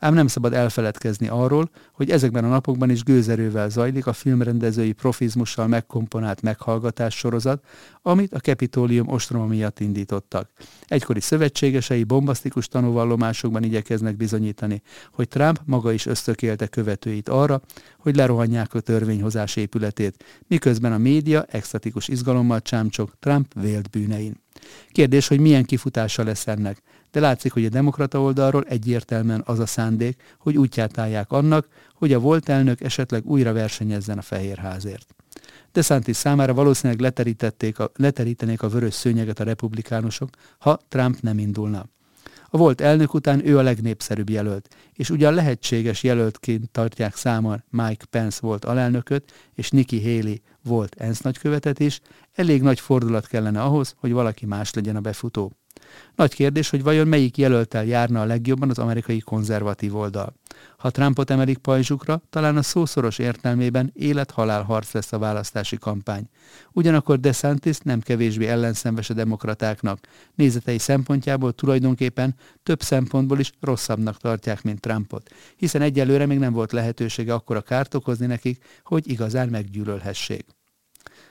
Ám 0.00 0.14
nem 0.14 0.26
szabad 0.26 0.52
elfeledkezni 0.52 1.28
arról, 1.28 1.70
hogy 1.92 2.10
ezekben 2.10 2.44
a 2.44 2.48
napokban 2.48 2.90
is 2.90 3.02
gőzerővel 3.02 3.70
zajlik 3.70 4.06
a 4.06 4.12
filmrendezői 4.12 4.92
profizmussal 4.92 5.66
megkomponált 5.66 6.42
meghallgatás 6.42 7.16
sorozat, 7.16 7.64
amit 8.02 8.32
a 8.32 8.40
Kepitólium 8.40 9.08
ostroma 9.08 9.46
miatt 9.46 9.80
indítottak. 9.80 10.50
Egykori 10.86 11.20
szövetségesei 11.20 12.04
bombasztikus 12.04 12.68
tanúvallomásokban 12.68 13.62
igyekeznek 13.62 14.16
bizonyítani, 14.16 14.82
hogy 15.12 15.28
Trump 15.28 15.60
maga 15.64 15.92
is 15.92 16.06
ösztökélte 16.06 16.66
követőit 16.66 17.28
arra, 17.28 17.60
hogy 17.98 18.16
lerohanják 18.16 18.74
a 18.74 18.80
törvényhozás 18.80 19.56
épületét, 19.56 20.24
miközben 20.46 20.92
a 20.92 20.98
média 20.98 21.42
extatikus 21.42 22.08
izgalommal 22.08 22.60
csámcsok 22.60 23.12
Trump 23.20 23.54
vélt 23.54 23.90
bűnein. 23.90 24.46
Kérdés, 24.90 25.28
hogy 25.28 25.40
milyen 25.40 25.64
kifutása 25.64 26.24
lesz 26.24 26.46
ennek 26.46 26.82
de 27.10 27.20
látszik, 27.20 27.52
hogy 27.52 27.64
a 27.64 27.68
demokrata 27.68 28.20
oldalról 28.20 28.64
egyértelműen 28.64 29.42
az 29.46 29.58
a 29.58 29.66
szándék, 29.66 30.22
hogy 30.38 30.56
útját 30.56 30.98
állják 30.98 31.32
annak, 31.32 31.68
hogy 31.94 32.12
a 32.12 32.18
volt 32.18 32.48
elnök 32.48 32.80
esetleg 32.80 33.26
újra 33.26 33.52
versenyezzen 33.52 34.18
a 34.18 34.22
Fehérházért. 34.22 35.14
De 35.72 35.82
Santis 35.82 36.16
számára 36.16 36.54
valószínűleg 36.54 37.00
leterítették 37.00 37.78
a, 37.78 37.90
leterítenék 37.96 38.62
a 38.62 38.68
vörös 38.68 38.94
szőnyeget 38.94 39.40
a 39.40 39.44
republikánusok, 39.44 40.28
ha 40.58 40.78
Trump 40.88 41.20
nem 41.20 41.38
indulna. 41.38 41.86
A 42.50 42.56
volt 42.56 42.80
elnök 42.80 43.14
után 43.14 43.46
ő 43.46 43.58
a 43.58 43.62
legnépszerűbb 43.62 44.30
jelölt, 44.30 44.68
és 44.92 45.10
ugyan 45.10 45.34
lehetséges 45.34 46.02
jelöltként 46.02 46.70
tartják 46.70 47.16
számon 47.16 47.64
Mike 47.70 48.04
Pence 48.10 48.38
volt 48.40 48.64
alelnököt, 48.64 49.32
és 49.54 49.70
Nikki 49.70 50.02
Haley 50.02 50.34
volt 50.62 50.94
ENSZ 50.94 51.20
nagykövetet 51.20 51.80
is, 51.80 52.00
elég 52.34 52.62
nagy 52.62 52.80
fordulat 52.80 53.26
kellene 53.26 53.62
ahhoz, 53.62 53.94
hogy 53.96 54.12
valaki 54.12 54.46
más 54.46 54.74
legyen 54.74 54.96
a 54.96 55.00
befutó. 55.00 55.52
Nagy 56.14 56.34
kérdés, 56.34 56.70
hogy 56.70 56.82
vajon 56.82 57.08
melyik 57.08 57.36
jelöltel 57.36 57.84
járna 57.84 58.20
a 58.20 58.24
legjobban 58.24 58.70
az 58.70 58.78
amerikai 58.78 59.18
konzervatív 59.18 59.96
oldal. 59.96 60.34
Ha 60.76 60.90
Trumpot 60.90 61.30
emelik 61.30 61.58
pajzsukra, 61.58 62.22
talán 62.30 62.56
a 62.56 62.62
szószoros 62.62 63.18
értelmében 63.18 63.90
élet-halál 63.94 64.62
harc 64.62 64.92
lesz 64.92 65.12
a 65.12 65.18
választási 65.18 65.78
kampány. 65.78 66.28
Ugyanakkor 66.72 67.20
DeSantis 67.20 67.78
nem 67.78 68.00
kevésbé 68.00 68.46
ellenszenves 68.46 69.10
a 69.10 69.14
demokratáknak. 69.14 69.98
Nézetei 70.34 70.78
szempontjából 70.78 71.52
tulajdonképpen 71.52 72.34
több 72.62 72.82
szempontból 72.82 73.38
is 73.38 73.52
rosszabbnak 73.60 74.16
tartják, 74.16 74.62
mint 74.62 74.80
Trumpot, 74.80 75.30
hiszen 75.56 75.82
egyelőre 75.82 76.26
még 76.26 76.38
nem 76.38 76.52
volt 76.52 76.72
lehetősége 76.72 77.34
akkora 77.34 77.60
kárt 77.60 77.94
okozni 77.94 78.26
nekik, 78.26 78.64
hogy 78.82 79.10
igazán 79.10 79.48
meggyűlölhessék. 79.48 80.46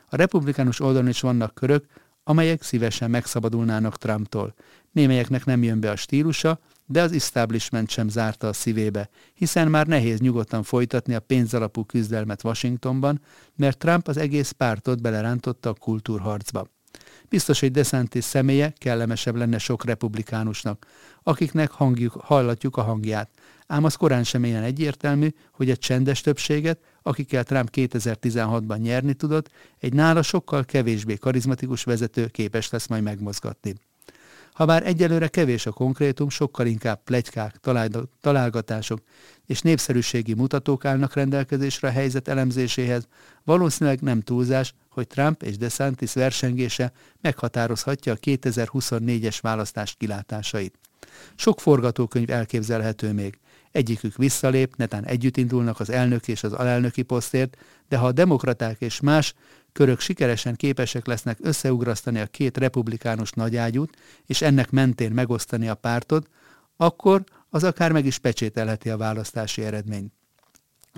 A 0.09 0.15
republikánus 0.15 0.79
oldalon 0.79 1.07
is 1.07 1.21
vannak 1.21 1.53
körök, 1.53 1.85
amelyek 2.27 2.63
szívesen 2.63 3.10
megszabadulnának 3.10 3.98
Trumptól. 3.98 4.53
Némelyeknek 4.91 5.46
nem 5.46 5.63
jön 5.63 5.79
be 5.79 5.91
a 5.91 5.96
stílusa, 5.96 6.60
de 6.86 7.01
az 7.01 7.12
establishment 7.12 7.89
sem 7.89 8.10
zárta 8.10 8.48
a 8.48 8.53
szívébe, 8.53 9.10
hiszen 9.34 9.67
már 9.67 9.88
nehéz 9.88 10.19
nyugodtan 10.19 10.63
folytatni 10.63 11.13
a 11.13 11.19
pénzalapú 11.19 11.84
küzdelmet 11.84 12.43
Washingtonban, 12.43 13.22
mert 13.55 13.77
Trump 13.77 14.07
az 14.07 14.17
egész 14.17 14.51
pártot 14.51 15.01
belerántotta 15.01 15.69
a 15.69 15.74
kultúrharcba. 15.74 16.67
Biztos, 17.29 17.60
hogy 17.60 17.72
DeSantis 17.72 18.24
személye 18.24 18.74
kellemesebb 18.77 19.36
lenne 19.36 19.57
sok 19.57 19.86
republikánusnak, 19.86 20.86
akiknek 21.24 21.72
hangjuk, 21.72 22.13
hallatjuk 22.13 22.77
a 22.77 22.81
hangját. 22.81 23.29
Ám 23.67 23.84
az 23.84 23.96
korán 23.96 24.24
sem 24.24 24.43
ilyen 24.43 24.63
egyértelmű, 24.63 25.27
hogy 25.51 25.69
egy 25.69 25.79
csendes 25.79 26.22
többséget, 26.22 26.79
akikkel 27.07 27.43
Trump 27.43 27.69
2016-ban 27.71 28.77
nyerni 28.77 29.13
tudott, 29.13 29.49
egy 29.79 29.93
nála 29.93 30.21
sokkal 30.21 30.65
kevésbé 30.65 31.15
karizmatikus 31.15 31.83
vezető 31.83 32.27
képes 32.27 32.69
lesz 32.69 32.87
majd 32.87 33.03
megmozgatni. 33.03 33.75
Habár 34.53 34.87
egyelőre 34.87 35.27
kevés 35.27 35.65
a 35.65 35.71
konkrétum, 35.71 36.29
sokkal 36.29 36.65
inkább 36.65 37.03
plegykák, 37.03 37.59
találgatások 38.21 39.01
és 39.45 39.61
népszerűségi 39.61 40.33
mutatók 40.33 40.85
állnak 40.85 41.13
rendelkezésre 41.13 41.87
a 41.87 41.91
helyzet 41.91 42.27
elemzéséhez, 42.27 43.07
valószínűleg 43.43 44.01
nem 44.01 44.21
túlzás, 44.21 44.73
hogy 44.89 45.07
Trump 45.07 45.43
és 45.43 45.57
DeSantis 45.57 46.13
versengése 46.13 46.91
meghatározhatja 47.21 48.13
a 48.13 48.17
2024-es 48.17 49.37
választás 49.41 49.95
kilátásait. 49.97 50.79
Sok 51.35 51.59
forgatókönyv 51.59 52.29
elképzelhető 52.29 53.11
még. 53.13 53.39
Egyikük 53.77 54.15
visszalép, 54.15 54.75
netán 54.75 55.05
együtt 55.05 55.38
indulnak 55.38 55.79
az 55.79 55.89
elnök 55.89 56.27
és 56.27 56.43
az 56.43 56.53
alelnöki 56.53 57.01
posztért, 57.01 57.57
de 57.88 57.98
ha 57.98 58.05
a 58.05 58.12
demokraták 58.12 58.81
és 58.81 59.00
más 59.00 59.34
körök 59.72 60.00
sikeresen 60.00 60.55
képesek 60.55 61.05
lesznek 61.05 61.38
összeugrasztani 61.41 62.19
a 62.19 62.25
két 62.25 62.57
republikánus 62.57 63.31
nagyágyút, 63.31 63.98
és 64.25 64.41
ennek 64.41 64.69
mentén 64.69 65.12
megosztani 65.12 65.67
a 65.67 65.75
pártot, 65.75 66.29
akkor 66.77 67.24
az 67.50 67.63
akár 67.63 67.91
meg 67.91 68.05
is 68.05 68.17
pecsételheti 68.17 68.89
a 68.89 68.98
választási 68.98 69.63
eredményt. 69.63 70.16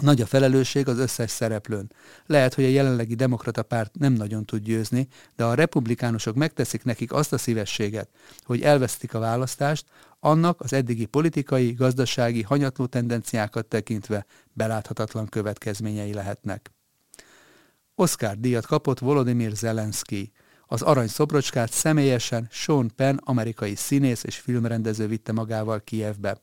Nagy 0.02 0.22
a 0.22 0.26
felelősség 0.26 0.88
az 0.88 0.98
összes 0.98 1.32
szereplőn. 1.32 1.92
Lehet, 2.26 2.54
hogy 2.54 2.64
a 2.64 2.68
jelenlegi 2.68 3.16
demokrata 3.16 3.64
párt 3.64 3.98
nem 3.98 4.14
nagyon 4.14 4.46
tud 4.46 4.64
győzni, 4.64 5.08
de 5.36 5.44
a 5.44 5.54
republikánusok 5.54 6.36
megteszik 6.36 6.84
nekik 6.84 7.14
azt 7.14 7.34
a 7.34 7.38
szívességet, 7.38 8.10
hogy 8.44 8.62
elvesztik 8.62 9.14
a 9.14 9.20
választást, 9.20 9.86
annak 10.20 10.62
az 10.62 10.74
eddigi 10.74 11.06
politikai, 11.06 11.72
gazdasági, 11.72 12.42
hanyatló 12.42 12.86
tendenciákat 12.86 13.66
tekintve 13.66 14.26
beláthatatlan 14.54 15.28
következményei 15.28 16.14
lehetnek. 16.14 16.72
Oscar 17.96 18.38
díjat 18.38 18.66
kapott 18.66 19.00
Volodymyr 19.00 19.52
Zelenszky. 19.52 20.32
Az 20.66 20.82
arany 20.82 21.08
szobrocskát 21.08 21.72
személyesen 21.72 22.48
Sean 22.52 22.92
Penn, 22.96 23.18
amerikai 23.20 23.76
színész 23.76 24.24
és 24.24 24.38
filmrendező 24.38 25.08
vitte 25.08 25.32
magával 25.32 25.82
Kijevbe. 25.84 26.42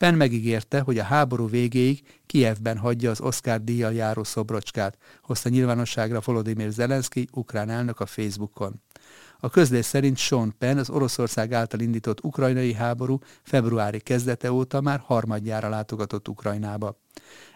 Penn 0.00 0.16
megígérte, 0.16 0.80
hogy 0.80 0.98
a 0.98 1.02
háború 1.02 1.48
végéig 1.48 2.02
Kijevben 2.26 2.78
hagyja 2.78 3.10
az 3.10 3.20
Oscar 3.20 3.64
díjjal 3.64 3.92
járó 3.92 4.24
szobrocskát, 4.24 4.98
hozta 5.22 5.48
nyilvánosságra 5.48 6.20
Volodymyr 6.24 6.70
Zelenszky, 6.70 7.28
ukrán 7.32 7.70
elnök 7.70 8.00
a 8.00 8.06
Facebookon. 8.06 8.82
A 9.38 9.50
közlés 9.50 9.84
szerint 9.84 10.16
Sean 10.16 10.54
Penn 10.58 10.78
az 10.78 10.90
Oroszország 10.90 11.52
által 11.52 11.80
indított 11.80 12.24
ukrajnai 12.24 12.72
háború 12.72 13.18
februári 13.42 14.00
kezdete 14.00 14.52
óta 14.52 14.80
már 14.80 15.02
harmadjára 15.04 15.68
látogatott 15.68 16.28
Ukrajnába. 16.28 17.00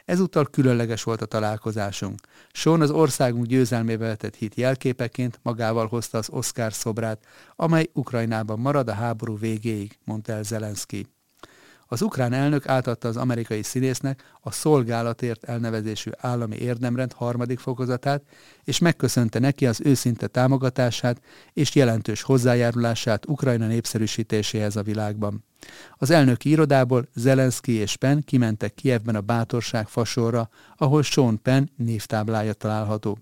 Ezúttal 0.04 0.44
különleges 0.44 1.02
volt 1.02 1.22
a 1.22 1.26
találkozásunk. 1.26 2.20
Sean 2.52 2.80
az 2.80 2.90
országunk 2.90 3.46
győzelmébe 3.46 4.06
vetett 4.06 4.34
hit 4.34 4.54
jelképeként 4.54 5.40
magával 5.42 5.86
hozta 5.86 6.18
az 6.18 6.28
Oscar 6.30 6.72
szobrát, 6.72 7.24
amely 7.56 7.90
Ukrajnában 7.92 8.58
marad 8.58 8.88
a 8.88 8.92
háború 8.92 9.38
végéig, 9.38 9.98
mondta 10.04 10.32
el 10.32 10.42
Zelenszky. 10.42 11.06
Az 11.86 12.02
ukrán 12.02 12.32
elnök 12.32 12.68
átadta 12.68 13.08
az 13.08 13.16
amerikai 13.16 13.62
színésznek 13.62 14.22
a 14.40 14.52
szolgálatért 14.52 15.44
elnevezésű 15.44 16.10
állami 16.16 16.56
érdemrend 16.56 17.12
harmadik 17.12 17.58
fokozatát, 17.58 18.22
és 18.64 18.78
megköszönte 18.78 19.38
neki 19.38 19.66
az 19.66 19.80
őszinte 19.84 20.26
támogatását 20.26 21.20
és 21.52 21.74
jelentős 21.74 22.22
hozzájárulását 22.22 23.26
Ukrajna 23.26 23.66
népszerűsítéséhez 23.66 24.76
a 24.76 24.82
világban. 24.82 25.44
Az 25.96 26.10
elnöki 26.10 26.48
irodából 26.48 27.08
Zelenszky 27.14 27.72
és 27.72 27.96
Penn 27.96 28.20
kimentek 28.20 28.74
Kievben 28.74 29.14
a 29.14 29.20
bátorság 29.20 29.88
fasorra, 29.88 30.48
ahol 30.76 31.02
Sean 31.02 31.42
Penn 31.42 31.64
névtáblája 31.76 32.52
található. 32.52 33.18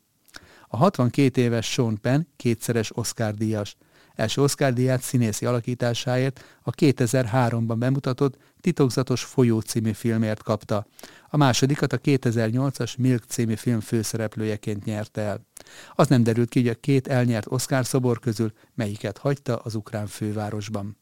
A 0.68 0.76
62 0.76 1.40
éves 1.40 1.72
Sean 1.72 2.00
Penn 2.00 2.22
kétszeres 2.36 2.96
Oscar-díjas. 2.96 3.76
Első 4.14 4.42
Oscar-díját 4.42 5.02
színészi 5.02 5.46
alakításáért 5.46 6.44
a 6.62 6.70
2003-ban 6.70 7.74
bemutatott 7.78 8.36
Titokzatos 8.62 9.24
folyó 9.24 9.60
című 9.60 9.92
filmért 9.92 10.42
kapta. 10.42 10.86
A 11.28 11.36
másodikat 11.36 11.92
a 11.92 11.98
2008-as 11.98 12.98
Milk 12.98 13.24
című 13.24 13.54
film 13.54 13.80
főszereplőjeként 13.80 14.84
nyerte 14.84 15.20
el. 15.20 15.46
Az 15.94 16.08
nem 16.08 16.22
derült 16.22 16.48
ki, 16.48 16.60
hogy 16.60 16.68
a 16.68 16.74
két 16.74 17.08
elnyert 17.08 17.46
Oscar 17.48 17.86
szobor 17.86 18.20
közül 18.20 18.52
melyiket 18.74 19.18
hagyta 19.18 19.56
az 19.56 19.74
ukrán 19.74 20.06
fővárosban. 20.06 20.96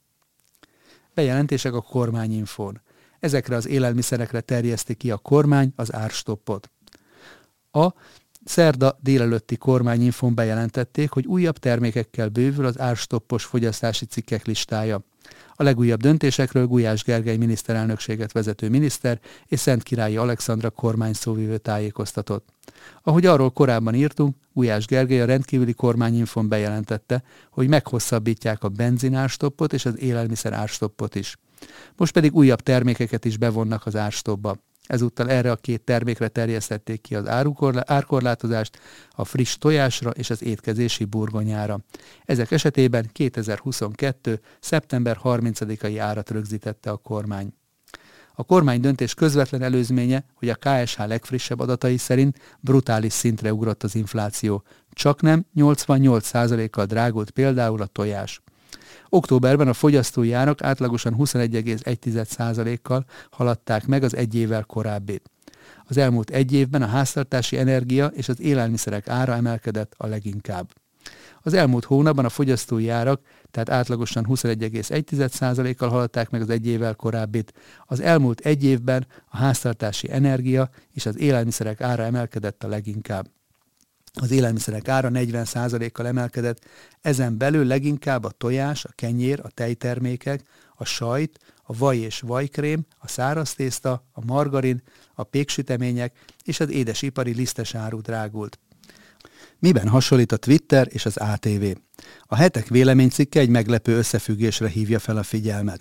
Bejelentések 1.15 1.75
a 1.75 1.81
kormányinfón. 1.81 2.81
Ezekre 3.19 3.57
az 3.57 3.67
élelmiszerekre 3.67 4.41
terjeszti 4.41 4.95
ki 4.95 5.11
a 5.11 5.17
kormány 5.17 5.73
az 5.77 5.95
árstoppot. 5.95 6.71
A 7.71 7.93
Szerda 8.45 8.99
délelőtti 9.01 9.57
kormányinfón 9.57 10.35
bejelentették, 10.35 11.11
hogy 11.11 11.27
újabb 11.27 11.59
termékekkel 11.59 12.29
bővül 12.29 12.65
az 12.65 12.79
árstoppos 12.79 13.45
fogyasztási 13.45 14.05
cikkek 14.05 14.47
listája. 14.47 15.05
A 15.55 15.63
legújabb 15.63 16.01
döntésekről 16.01 16.67
Gulyás 16.67 17.05
Gergely 17.05 17.37
miniszterelnökséget 17.37 18.33
vezető 18.33 18.69
miniszter 18.69 19.21
és 19.47 19.61
Szent 19.61 19.83
Királyi 19.83 20.17
Alexandra 20.17 20.71
kormány 20.71 21.13
szóvivő 21.13 21.59
tájékoztatott. 21.59 22.49
Ahogy 23.03 23.27
arról 23.27 23.51
korábban 23.51 23.95
írtunk, 23.95 24.37
Gulyás 24.53 24.87
Gergely 24.87 25.21
a 25.21 25.25
rendkívüli 25.25 25.73
kormányinfon 25.73 26.49
bejelentette, 26.49 27.23
hogy 27.51 27.69
meghosszabbítják 27.69 28.63
a 28.63 28.69
benzinárstoppot 28.69 29.73
és 29.73 29.85
az 29.85 29.99
élelmiszer 29.99 30.53
árstoppot 30.53 31.15
is. 31.15 31.37
Most 31.97 32.13
pedig 32.13 32.35
újabb 32.35 32.61
termékeket 32.61 33.25
is 33.25 33.37
bevonnak 33.37 33.87
az 33.87 33.97
árstoppba. 33.97 34.57
Ezúttal 34.91 35.31
erre 35.31 35.51
a 35.51 35.57
két 35.57 35.81
termékre 35.81 36.29
terjesztették 36.29 37.01
ki 37.01 37.15
az 37.15 37.29
árkorlátozást, 37.87 38.79
a 39.11 39.25
friss 39.25 39.57
tojásra 39.59 40.11
és 40.11 40.31
az 40.31 40.43
étkezési 40.43 41.05
burgonyára. 41.05 41.81
Ezek 42.25 42.51
esetében 42.51 43.09
2022. 43.13 44.41
szeptember 44.61 45.19
30-ai 45.25 45.97
árat 46.01 46.31
rögzítette 46.31 46.91
a 46.91 46.97
kormány. 46.97 47.55
A 48.35 48.45
kormány 48.45 48.81
döntés 48.81 49.15
közvetlen 49.15 49.63
előzménye, 49.63 50.25
hogy 50.35 50.49
a 50.49 50.55
KSH 50.55 51.07
legfrissebb 51.07 51.61
adatai 51.61 51.97
szerint 51.97 52.39
brutális 52.61 53.13
szintre 53.13 53.53
ugrott 53.53 53.83
az 53.83 53.95
infláció. 53.95 54.63
Csak 54.91 55.23
nem 55.23 55.47
88%-kal 55.57 56.85
drágult 56.85 57.31
például 57.31 57.83
a 57.83 57.87
tojás. 57.87 58.43
Októberben 59.09 59.69
a 59.69 59.73
fogyasztói 59.73 60.33
árak 60.33 60.63
átlagosan 60.63 61.15
21,1%-kal 61.19 63.05
haladták 63.31 63.87
meg 63.87 64.03
az 64.03 64.17
egy 64.17 64.35
évvel 64.35 64.65
korábbit. 64.65 65.31
Az 65.87 65.97
elmúlt 65.97 66.31
egy 66.31 66.53
évben 66.53 66.83
a 66.83 66.87
háztartási 66.87 67.59
energia 67.59 68.07
és 68.07 68.29
az 68.29 68.41
élelmiszerek 68.41 69.09
ára 69.09 69.35
emelkedett 69.35 69.95
a 69.97 70.07
leginkább. 70.07 70.73
Az 71.43 71.55
elmúlt 71.55 71.85
hónapban 71.85 72.25
a 72.25 72.29
fogyasztói 72.29 72.89
árak, 72.89 73.21
tehát 73.51 73.71
átlagosan 73.71 74.27
21,1%-kal 74.29 75.89
haladták 75.89 76.31
meg 76.31 76.41
az 76.41 76.51
egy 76.51 76.67
évvel 76.67 76.95
korábbit. 76.95 77.53
Az 77.87 78.01
elmúlt 78.01 78.41
egy 78.41 78.65
évben 78.65 79.07
a 79.29 79.37
háztartási 79.37 80.11
energia 80.11 80.71
és 80.93 81.07
az 81.07 81.19
élelmiszerek 81.19 81.81
ára 81.81 82.03
emelkedett 82.03 82.65
a 82.65 82.69
leginkább 82.69 83.29
az 84.15 84.31
élelmiszerek 84.31 84.89
ára 84.89 85.09
40%-kal 85.13 86.07
emelkedett, 86.07 86.65
ezen 87.01 87.39
belül 87.39 87.67
leginkább 87.67 88.25
a 88.25 88.31
tojás, 88.31 88.85
a 88.85 88.93
kenyér, 88.95 89.41
a 89.43 89.51
tejtermékek, 89.51 90.43
a 90.75 90.85
sajt, 90.85 91.39
a 91.63 91.77
vaj 91.77 91.99
és 91.99 92.21
vajkrém, 92.21 92.87
a 92.99 93.09
száraz 93.09 93.55
tészta, 93.55 94.05
a 94.13 94.25
margarin, 94.25 94.83
a 95.15 95.23
péksütemények 95.23 96.17
és 96.45 96.61
az 96.61 96.71
édesipari 96.71 97.35
lisztes 97.35 97.75
áru 97.75 98.01
drágult. 98.01 98.59
Miben 99.59 99.89
hasonlít 99.89 100.33
a 100.33 100.37
Twitter 100.37 100.89
és 100.91 101.07
az 101.07 101.17
ATV? 101.17 101.65
A 102.23 102.37
hetek 102.37 102.69
véleménycikke 102.69 103.41
egy 103.41 103.49
meglepő 103.49 103.97
összefüggésre 103.97 104.69
hívja 104.69 104.99
fel 104.99 105.17
a 105.17 105.23
figyelmet. 105.23 105.81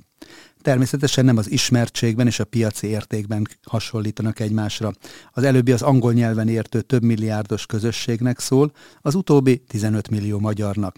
Természetesen 0.61 1.25
nem 1.25 1.37
az 1.37 1.51
ismertségben 1.51 2.27
és 2.27 2.39
a 2.39 2.43
piaci 2.43 2.87
értékben 2.87 3.47
hasonlítanak 3.63 4.39
egymásra. 4.39 4.93
Az 5.31 5.43
előbbi 5.43 5.71
az 5.71 5.81
angol 5.81 6.13
nyelven 6.13 6.47
értő 6.47 6.81
több 6.81 7.03
milliárdos 7.03 7.65
közösségnek 7.65 8.39
szól, 8.39 8.71
az 9.01 9.15
utóbbi 9.15 9.57
15 9.57 10.09
millió 10.09 10.39
magyarnak. 10.39 10.95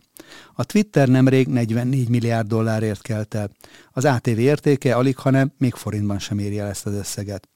A 0.54 0.64
Twitter 0.64 1.08
nemrég 1.08 1.48
44 1.48 2.10
milliárd 2.10 2.48
dollárért 2.48 3.02
kelt 3.02 3.34
el. 3.34 3.52
Az 3.92 4.06
ATV 4.06 4.40
értéke 4.40 4.96
alig, 4.96 5.18
hanem 5.18 5.54
még 5.58 5.74
forintban 5.74 6.20
sem 6.20 6.40
éri 6.40 6.60
el 6.60 6.68
ezt 6.68 6.86
az 6.86 6.94
összeget. 6.94 7.50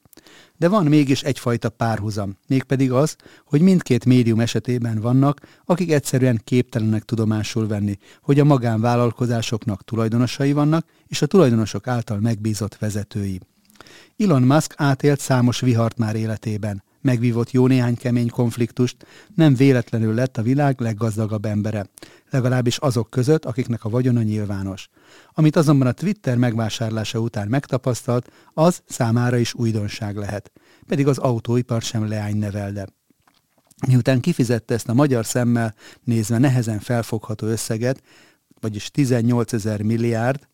De 0.58 0.68
van 0.68 0.86
mégis 0.86 1.24
egyfajta 1.24 1.70
párhuzam, 1.70 2.38
mégpedig 2.48 2.92
az, 2.92 3.16
hogy 3.46 3.62
mindkét 3.62 4.06
médium 4.06 4.40
esetében 4.40 5.00
vannak, 5.00 5.42
akik 5.66 5.92
egyszerűen 5.92 6.42
képtelenek 6.44 7.04
tudomásul 7.04 7.68
venni, 7.68 7.98
hogy 8.22 8.40
a 8.40 8.44
magánvállalkozásoknak 8.44 9.84
tulajdonosai 9.84 10.54
vannak, 10.54 10.86
és 11.08 11.22
a 11.22 11.26
tulajdonosok 11.26 11.88
által 11.88 12.20
megbízott 12.20 12.78
vezetői. 12.78 13.40
Elon 14.18 14.42
Musk 14.42 14.74
átélt 14.78 15.20
számos 15.20 15.60
vihart 15.60 15.98
már 15.98 16.16
életében, 16.16 16.84
megvívott 17.06 17.52
jó 17.52 17.68
néhány 17.68 17.96
kemény 17.96 18.30
konfliktust, 18.30 19.06
nem 19.36 19.56
véletlenül 19.56 20.14
lett 20.14 20.38
a 20.38 20.42
világ 20.42 20.80
leggazdagabb 20.80 21.46
embere, 21.46 21.90
legalábbis 22.30 22.78
azok 22.78 23.10
között, 23.10 23.46
akiknek 23.46 23.86
a 23.86 23.90
vagyona 23.90 24.22
nyilvános. 24.22 24.90
Amit 25.34 25.56
azonban 25.56 25.88
a 25.88 25.92
Twitter 25.92 26.38
megvásárlása 26.38 27.20
után 27.20 27.48
megtapasztalt, 27.48 28.32
az 28.54 28.82
számára 28.88 29.38
is 29.38 29.54
újdonság 29.54 30.16
lehet, 30.16 30.52
pedig 30.88 31.08
az 31.08 31.18
autóipar 31.18 31.82
sem 31.82 32.08
leány 32.08 32.38
nevelde. 32.38 32.88
Miután 33.88 34.20
kifizette 34.20 34.74
ezt 34.74 34.90
a 34.90 34.94
magyar 34.94 35.26
szemmel 35.26 35.76
nézve 36.04 36.38
nehezen 36.38 36.80
felfogható 36.80 37.48
összeget, 37.48 38.02
vagyis 38.60 38.92
18 38.92 39.54
ezer 39.54 39.82
milliárd, 39.82 40.48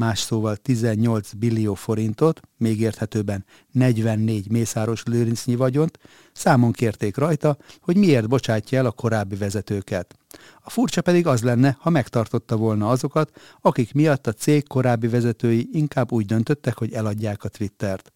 más 0.00 0.18
szóval 0.20 0.56
18 0.56 1.32
billió 1.32 1.74
forintot, 1.74 2.40
még 2.56 2.80
érthetőben 2.80 3.44
44 3.72 4.50
mészáros 4.50 5.02
lőrincnyi 5.04 5.54
vagyont, 5.54 5.98
számon 6.32 6.72
kérték 6.72 7.16
rajta, 7.16 7.56
hogy 7.80 7.96
miért 7.96 8.28
bocsátja 8.28 8.78
el 8.78 8.86
a 8.86 8.90
korábbi 8.90 9.36
vezetőket. 9.36 10.14
A 10.62 10.70
furcsa 10.70 11.02
pedig 11.02 11.26
az 11.26 11.42
lenne, 11.42 11.76
ha 11.80 11.90
megtartotta 11.90 12.56
volna 12.56 12.88
azokat, 12.88 13.30
akik 13.60 13.92
miatt 13.92 14.26
a 14.26 14.32
cég 14.32 14.66
korábbi 14.66 15.08
vezetői 15.08 15.68
inkább 15.72 16.12
úgy 16.12 16.26
döntöttek, 16.26 16.78
hogy 16.78 16.92
eladják 16.92 17.44
a 17.44 17.48
Twittert. 17.48 18.12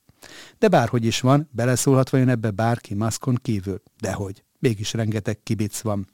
De 0.58 0.68
bárhogy 0.68 1.04
is 1.04 1.20
van, 1.20 1.48
beleszólhat 1.52 2.10
vajon 2.10 2.28
ebbe 2.28 2.50
bárki 2.50 2.94
maszkon 2.94 3.38
kívül? 3.42 3.82
Dehogy. 4.00 4.44
Mégis 4.58 4.92
rengeteg 4.92 5.42
kibic 5.42 5.80
van. 5.80 6.13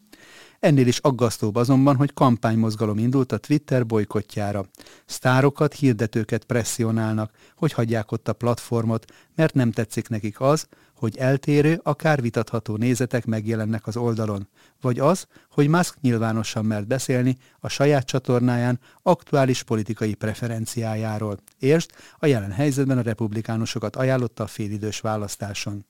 Ennél 0.60 0.86
is 0.86 0.98
aggasztóbb 0.98 1.56
azonban, 1.56 1.96
hogy 1.96 2.12
kampánymozgalom 2.12 2.98
indult 2.98 3.32
a 3.32 3.38
Twitter 3.38 3.86
bolykottjára. 3.86 4.64
Sztárokat, 5.06 5.74
hirdetőket 5.74 6.44
presszionálnak, 6.44 7.30
hogy 7.56 7.72
hagyják 7.72 8.12
ott 8.12 8.28
a 8.28 8.32
platformot, 8.32 9.04
mert 9.34 9.54
nem 9.54 9.72
tetszik 9.72 10.08
nekik 10.08 10.40
az, 10.40 10.66
hogy 10.94 11.16
eltérő, 11.16 11.80
akár 11.82 12.20
vitatható 12.20 12.76
nézetek 12.76 13.26
megjelennek 13.26 13.86
az 13.86 13.96
oldalon, 13.96 14.48
vagy 14.80 14.98
az, 14.98 15.26
hogy 15.50 15.68
Musk 15.68 16.00
nyilvánosan 16.00 16.64
mert 16.64 16.86
beszélni 16.86 17.36
a 17.60 17.68
saját 17.68 18.06
csatornáján 18.06 18.80
aktuális 19.02 19.62
politikai 19.62 20.14
preferenciájáról. 20.14 21.38
Érst, 21.58 21.92
a 22.18 22.26
jelen 22.26 22.52
helyzetben 22.52 22.98
a 22.98 23.02
republikánusokat 23.02 23.96
ajánlotta 23.96 24.42
a 24.42 24.46
félidős 24.46 25.00
választáson. 25.00 25.86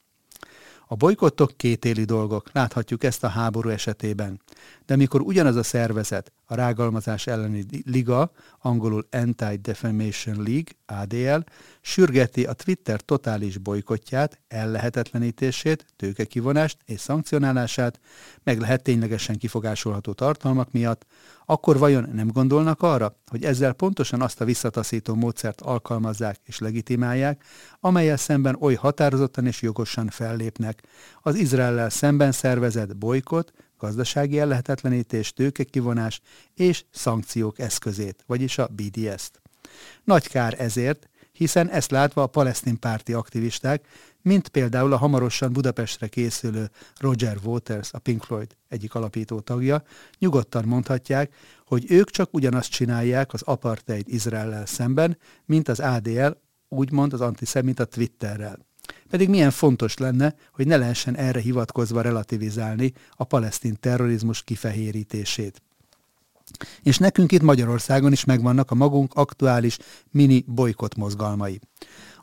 A 0.92 0.96
bolykottok 0.96 1.52
kétéli 1.56 2.04
dolgok, 2.04 2.50
láthatjuk 2.52 3.04
ezt 3.04 3.24
a 3.24 3.28
háború 3.28 3.68
esetében. 3.68 4.40
De 4.86 4.96
mikor 4.96 5.20
ugyanaz 5.20 5.56
a 5.56 5.62
szervezet, 5.62 6.32
a 6.44 6.54
rágalmazás 6.54 7.26
elleni 7.26 7.64
liga, 7.84 8.32
angolul 8.58 9.06
Anti-Defamation 9.10 10.42
League, 10.42 10.72
ADL, 10.86 11.44
sürgeti 11.80 12.44
a 12.44 12.52
Twitter 12.52 13.00
totális 13.00 13.58
bolykottját, 13.58 14.40
ellehetetlenítését, 14.48 15.86
tőkekivonást 15.96 16.78
és 16.84 17.00
szankcionálását, 17.00 18.00
meg 18.42 18.60
lehet 18.60 18.82
ténylegesen 18.82 19.38
kifogásolható 19.38 20.12
tartalmak 20.12 20.72
miatt, 20.72 21.06
akkor 21.50 21.78
vajon 21.78 22.08
nem 22.12 22.28
gondolnak 22.28 22.82
arra, 22.82 23.16
hogy 23.26 23.44
ezzel 23.44 23.72
pontosan 23.72 24.22
azt 24.22 24.40
a 24.40 24.44
visszataszító 24.44 25.14
módszert 25.14 25.60
alkalmazzák 25.60 26.36
és 26.44 26.58
legitimálják, 26.58 27.44
amelyel 27.80 28.16
szemben 28.16 28.56
oly 28.60 28.74
határozottan 28.74 29.46
és 29.46 29.62
jogosan 29.62 30.08
fellépnek. 30.08 30.82
Az 31.22 31.34
Izraellel 31.34 31.90
szemben 31.90 32.32
szervezett 32.32 32.96
bolykot, 32.96 33.52
gazdasági 33.78 34.38
ellehetetlenítés, 34.38 35.32
tőkekivonás 35.32 36.20
és 36.54 36.84
szankciók 36.90 37.58
eszközét, 37.58 38.24
vagyis 38.26 38.58
a 38.58 38.66
BDS-t. 38.66 39.40
Nagy 40.04 40.28
kár 40.28 40.54
ezért, 40.58 41.08
hiszen 41.32 41.68
ezt 41.70 41.90
látva 41.90 42.22
a 42.22 42.26
palesztin 42.26 42.78
párti 42.78 43.12
aktivisták, 43.12 43.86
mint 44.22 44.48
például 44.48 44.92
a 44.92 44.96
hamarosan 44.96 45.52
Budapestre 45.52 46.08
készülő 46.08 46.70
Roger 46.98 47.36
Waters, 47.44 47.92
a 47.92 47.98
Pink 47.98 48.22
Floyd 48.22 48.56
egyik 48.68 48.94
alapító 48.94 49.40
tagja, 49.40 49.82
nyugodtan 50.18 50.64
mondhatják, 50.64 51.34
hogy 51.66 51.84
ők 51.88 52.10
csak 52.10 52.34
ugyanazt 52.34 52.70
csinálják 52.70 53.32
az 53.32 53.42
apartheid 53.42 54.08
Izraellel 54.08 54.66
szemben, 54.66 55.18
mint 55.44 55.68
az 55.68 55.80
ADL, 55.80 56.30
úgymond 56.68 57.12
az 57.12 57.20
antiszemita 57.20 57.84
Twitterrel. 57.84 58.68
Pedig 59.08 59.28
milyen 59.28 59.50
fontos 59.50 59.96
lenne, 59.96 60.34
hogy 60.52 60.66
ne 60.66 60.76
lehessen 60.76 61.16
erre 61.16 61.40
hivatkozva 61.40 62.00
relativizálni 62.00 62.92
a 63.10 63.24
palesztin 63.24 63.76
terrorizmus 63.80 64.42
kifehérítését. 64.42 65.62
És 66.82 66.98
nekünk 66.98 67.32
itt 67.32 67.42
Magyarországon 67.42 68.12
is 68.12 68.24
megvannak 68.24 68.70
a 68.70 68.74
magunk 68.74 69.14
aktuális 69.14 69.78
mini 70.10 70.44
bolykott 70.46 70.94
mozgalmai. 70.94 71.60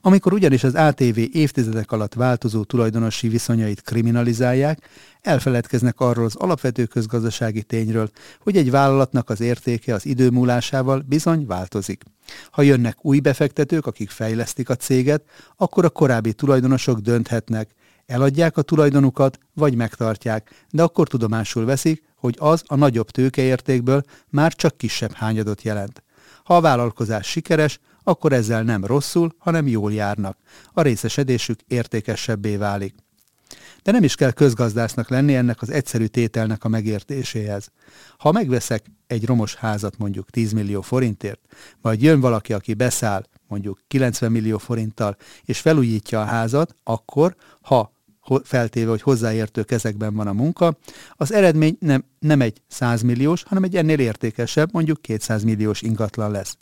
Amikor 0.07 0.33
ugyanis 0.33 0.63
az 0.63 0.75
ATV 0.75 1.17
évtizedek 1.31 1.91
alatt 1.91 2.13
változó 2.13 2.63
tulajdonosi 2.63 3.27
viszonyait 3.27 3.81
kriminalizálják, 3.81 4.89
elfeledkeznek 5.21 5.99
arról 5.99 6.25
az 6.25 6.35
alapvető 6.35 6.85
közgazdasági 6.85 7.63
tényről, 7.63 8.09
hogy 8.39 8.57
egy 8.57 8.71
vállalatnak 8.71 9.29
az 9.29 9.41
értéke 9.41 9.93
az 9.93 10.05
idő 10.05 10.29
múlásával 10.29 11.03
bizony 11.07 11.45
változik. 11.45 12.03
Ha 12.51 12.61
jönnek 12.61 13.05
új 13.05 13.19
befektetők, 13.19 13.85
akik 13.85 14.09
fejlesztik 14.09 14.69
a 14.69 14.75
céget, 14.75 15.23
akkor 15.55 15.85
a 15.85 15.89
korábbi 15.89 16.33
tulajdonosok 16.33 16.99
dönthetnek, 16.99 17.69
eladják 18.05 18.57
a 18.57 18.61
tulajdonukat, 18.61 19.39
vagy 19.53 19.75
megtartják, 19.75 20.65
de 20.71 20.83
akkor 20.83 21.07
tudomásul 21.07 21.65
veszik, 21.65 22.03
hogy 22.15 22.35
az 22.39 22.63
a 22.67 22.75
nagyobb 22.75 23.09
tőkeértékből 23.09 24.03
már 24.29 24.53
csak 24.53 24.77
kisebb 24.77 25.13
hányadot 25.13 25.61
jelent. 25.61 26.03
Ha 26.43 26.55
a 26.55 26.61
vállalkozás 26.61 27.27
sikeres, 27.27 27.79
akkor 28.07 28.33
ezzel 28.33 28.63
nem 28.63 28.85
rosszul, 28.85 29.35
hanem 29.37 29.67
jól 29.67 29.93
járnak. 29.93 30.37
A 30.73 30.81
részesedésük 30.81 31.59
értékesebbé 31.67 32.55
válik. 32.55 32.95
De 33.83 33.91
nem 33.91 34.03
is 34.03 34.15
kell 34.15 34.31
közgazdásznak 34.31 35.09
lenni 35.09 35.35
ennek 35.35 35.61
az 35.61 35.69
egyszerű 35.69 36.05
tételnek 36.05 36.63
a 36.63 36.67
megértéséhez. 36.67 37.71
Ha 38.17 38.31
megveszek 38.31 38.85
egy 39.07 39.25
romos 39.25 39.55
házat 39.55 39.97
mondjuk 39.97 40.29
10 40.29 40.51
millió 40.51 40.81
forintért, 40.81 41.39
vagy 41.81 42.03
jön 42.03 42.19
valaki, 42.19 42.53
aki 42.53 42.73
beszáll 42.73 43.23
mondjuk 43.47 43.79
90 43.87 44.31
millió 44.31 44.57
forinttal, 44.57 45.17
és 45.43 45.59
felújítja 45.59 46.21
a 46.21 46.25
házat, 46.25 46.75
akkor, 46.83 47.35
ha 47.61 47.91
feltéve, 48.43 48.89
hogy 48.89 49.01
hozzáértő 49.01 49.63
kezekben 49.63 50.15
van 50.15 50.27
a 50.27 50.33
munka, 50.33 50.77
az 51.11 51.33
eredmény 51.33 51.77
nem, 51.79 52.03
nem 52.19 52.41
egy 52.41 52.61
100 52.67 53.01
milliós, 53.01 53.43
hanem 53.43 53.63
egy 53.63 53.75
ennél 53.75 53.99
értékesebb, 53.99 54.69
mondjuk 54.71 55.01
200 55.01 55.43
milliós 55.43 55.81
ingatlan 55.81 56.31
lesz. 56.31 56.57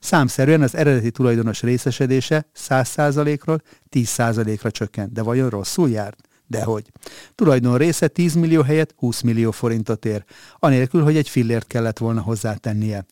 Számszerűen 0.00 0.62
az 0.62 0.74
eredeti 0.74 1.10
tulajdonos 1.10 1.62
részesedése 1.62 2.46
100%-ról 2.68 3.62
10%-ra 3.90 4.70
csökkent, 4.70 5.12
de 5.12 5.22
vajon 5.22 5.48
rosszul 5.48 5.90
járt? 5.90 6.28
Dehogy. 6.46 6.92
Tulajdon 7.34 7.76
része 7.76 8.08
10 8.08 8.34
millió 8.34 8.62
helyett 8.62 8.94
20 8.96 9.20
millió 9.20 9.50
forintot 9.50 10.04
ér, 10.04 10.24
anélkül, 10.58 11.02
hogy 11.02 11.16
egy 11.16 11.28
fillért 11.28 11.66
kellett 11.66 11.98
volna 11.98 12.20
hozzátennie. 12.20 13.06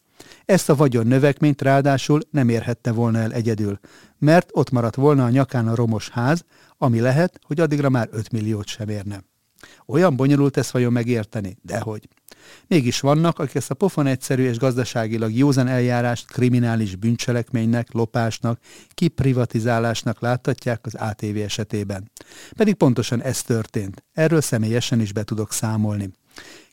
Ezt 0.45 0.69
a 0.69 0.77
vagyon 0.77 1.07
növekményt 1.07 1.63
ráadásul 1.63 2.21
nem 2.31 2.49
érhette 2.49 2.93
volna 2.93 3.19
el 3.19 3.33
egyedül, 3.33 3.79
mert 4.19 4.49
ott 4.53 4.71
maradt 4.71 4.95
volna 4.95 5.25
a 5.25 5.31
nyakán 5.31 5.69
a 5.69 5.75
romos 5.75 6.09
ház, 6.09 6.45
ami 6.79 7.01
lehet, 7.01 7.39
hogy 7.47 7.61
addigra 7.61 7.89
már 7.89 8.09
5 8.11 8.33
milliót 8.33 8.67
sem 8.67 8.89
érne. 8.89 9.25
Olyan 9.87 10.17
bonyolult 10.17 10.57
ezt 10.57 10.71
vajon 10.71 10.93
megérteni? 10.93 11.57
Dehogy. 11.63 12.09
Mégis 12.67 13.01
vannak, 13.01 13.39
akik 13.39 13.55
ezt 13.55 13.71
a 13.71 13.75
pofon 13.75 14.07
egyszerű 14.07 14.49
és 14.49 14.59
gazdaságilag 14.59 15.33
józan 15.33 15.67
eljárást 15.67 16.33
kriminális 16.33 16.97
bűncselekménynek, 16.97 17.93
lopásnak, 17.93 18.61
kiprivatizálásnak 18.89 20.21
láttatják 20.21 20.87
az 20.87 20.95
ATV 20.95 21.37
esetében. 21.37 22.11
Pedig 22.57 22.75
pontosan 22.75 23.23
ez 23.23 23.43
történt. 23.43 24.05
Erről 24.13 24.41
személyesen 24.41 25.01
is 25.01 25.13
be 25.13 25.23
tudok 25.23 25.53
számolni. 25.53 26.11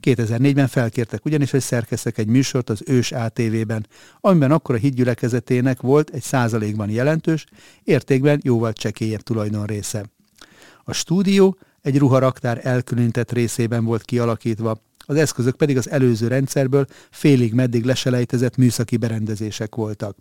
2004-ben 0.02 0.68
felkértek 0.68 1.26
ugyanis, 1.26 1.52
hogy 1.52 1.62
szerkeztek 1.62 2.18
egy 2.18 2.28
műsort 2.28 2.70
az 2.70 2.82
ős 2.86 3.12
ATV-ben, 3.12 3.88
amiben 4.22 4.52
akkor 4.52 4.76
a 4.76 4.78
hídgyülekezetének 4.78 5.82
volt 5.82 6.10
egy 6.10 6.22
százalékban 6.22 6.90
jelentős, 6.90 7.46
értékben 7.84 8.40
jóval 8.44 8.74
csekélyebb 8.74 9.22
tulajdon 9.22 9.66
része. 9.66 10.06
A 10.84 10.94
stúdió 10.94 11.58
egy 11.82 11.98
ruharaktár 11.98 12.60
elkülönített 12.64 13.32
részében 13.32 13.86
volt 13.86 14.04
kialakítva, 14.04 14.82
az 15.08 15.16
eszközök 15.16 15.56
pedig 15.56 15.78
az 15.78 15.90
előző 15.90 16.28
rendszerből 16.28 16.86
félig 17.12 17.54
meddig 17.54 17.84
leselejtezett 17.84 18.56
műszaki 18.56 18.98
berendezések 18.98 19.76
voltak. 19.76 20.18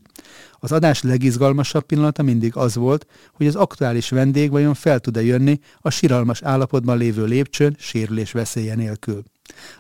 Az 0.59 0.73
adás 0.73 1.03
legizgalmasabb 1.03 1.85
pillanata 1.85 2.23
mindig 2.23 2.57
az 2.57 2.75
volt, 2.75 3.07
hogy 3.33 3.47
az 3.47 3.55
aktuális 3.55 4.09
vendég 4.09 4.51
vajon 4.51 4.75
fel 4.75 5.01
tud-e 5.01 5.23
jönni 5.23 5.61
a 5.81 5.91
siralmas 5.91 6.43
állapotban 6.43 6.99
lévő 6.99 7.25
lépcsőn 7.25 7.77
sérülés 7.79 8.33
veszélye 8.33 8.75
nélkül. 8.75 9.23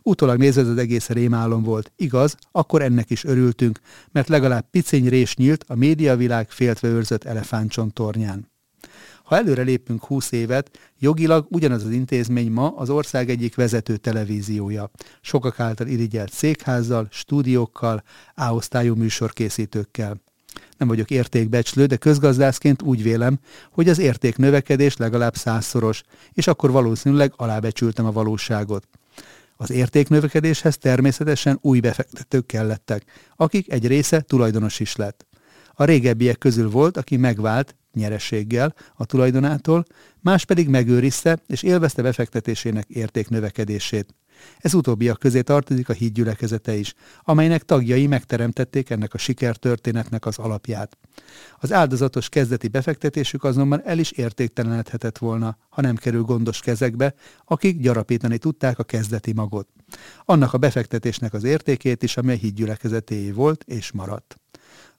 Utólag 0.02 0.38
nézve 0.38 0.62
az 0.62 0.76
egész 0.76 1.08
rémálom 1.08 1.62
volt. 1.62 1.92
Igaz, 1.96 2.36
akkor 2.52 2.82
ennek 2.82 3.10
is 3.10 3.24
örültünk, 3.24 3.80
mert 4.12 4.28
legalább 4.28 4.70
piciny 4.70 5.08
rés 5.08 5.36
nyílt 5.36 5.64
a 5.68 5.74
médiavilág 5.74 6.50
féltve 6.50 6.88
őrzött 6.88 7.24
elefántcsont 7.24 7.92
tornyán. 7.94 8.52
Ha 9.24 9.36
előre 9.36 9.62
lépünk 9.62 10.04
20 10.04 10.32
évet, 10.32 10.78
jogilag 10.98 11.46
ugyanaz 11.50 11.84
az 11.84 11.90
intézmény 11.90 12.50
ma 12.50 12.76
az 12.76 12.90
ország 12.90 13.30
egyik 13.30 13.54
vezető 13.54 13.96
televíziója. 13.96 14.90
Sokak 15.20 15.60
által 15.60 15.86
irigyelt 15.86 16.32
székházzal, 16.32 17.08
stúdiókkal, 17.10 18.02
áosztályú 18.34 18.94
műsorkészítőkkel. 18.94 20.22
Nem 20.76 20.88
vagyok 20.88 21.10
értékbecslő, 21.10 21.86
de 21.86 21.96
közgazdászként 21.96 22.82
úgy 22.82 23.02
vélem, 23.02 23.38
hogy 23.70 23.88
az 23.88 23.98
érték 23.98 24.36
növekedés 24.36 24.96
legalább 24.96 25.34
százszoros, 25.34 26.02
és 26.32 26.46
akkor 26.46 26.70
valószínűleg 26.70 27.32
alábecsültem 27.36 28.06
a 28.06 28.12
valóságot. 28.12 28.88
Az 29.56 29.70
értéknövekedéshez 29.70 30.78
természetesen 30.78 31.58
új 31.60 31.80
befektetők 31.80 32.46
kellettek, 32.46 33.04
akik 33.36 33.72
egy 33.72 33.86
része 33.86 34.20
tulajdonos 34.20 34.80
is 34.80 34.96
lett. 34.96 35.26
A 35.72 35.84
régebbiek 35.84 36.38
közül 36.38 36.70
volt, 36.70 36.96
aki 36.96 37.16
megvált 37.16 37.76
nyerességgel 37.92 38.74
a 38.94 39.04
tulajdonától, 39.04 39.84
más 40.20 40.44
pedig 40.44 40.68
megőrizte 40.68 41.38
és 41.46 41.62
élvezte 41.62 42.02
befektetésének 42.02 42.88
értéknövekedését. 42.88 44.14
Ez 44.58 44.74
utóbbiak 44.74 45.18
közé 45.18 45.40
tartozik 45.40 45.88
a 45.88 45.92
hídgyülekezete 45.92 46.74
is, 46.74 46.94
amelynek 47.22 47.62
tagjai 47.62 48.06
megteremtették 48.06 48.90
ennek 48.90 49.14
a 49.14 49.18
sikertörténetnek 49.18 50.26
az 50.26 50.38
alapját. 50.38 50.98
Az 51.60 51.72
áldozatos 51.72 52.28
kezdeti 52.28 52.68
befektetésük 52.68 53.44
azonban 53.44 53.82
el 53.84 53.98
is 53.98 54.10
értéktelenedhetett 54.10 55.18
volna, 55.18 55.56
ha 55.68 55.80
nem 55.80 55.96
kerül 55.96 56.22
gondos 56.22 56.60
kezekbe, 56.60 57.14
akik 57.44 57.80
gyarapítani 57.80 58.38
tudták 58.38 58.78
a 58.78 58.84
kezdeti 58.84 59.32
magot. 59.32 59.68
Annak 60.24 60.52
a 60.52 60.58
befektetésnek 60.58 61.34
az 61.34 61.44
értékét 61.44 62.02
is, 62.02 62.16
amely 62.16 62.36
hídgyülekezetéé 62.36 63.30
volt 63.30 63.64
és 63.66 63.92
maradt. 63.92 64.38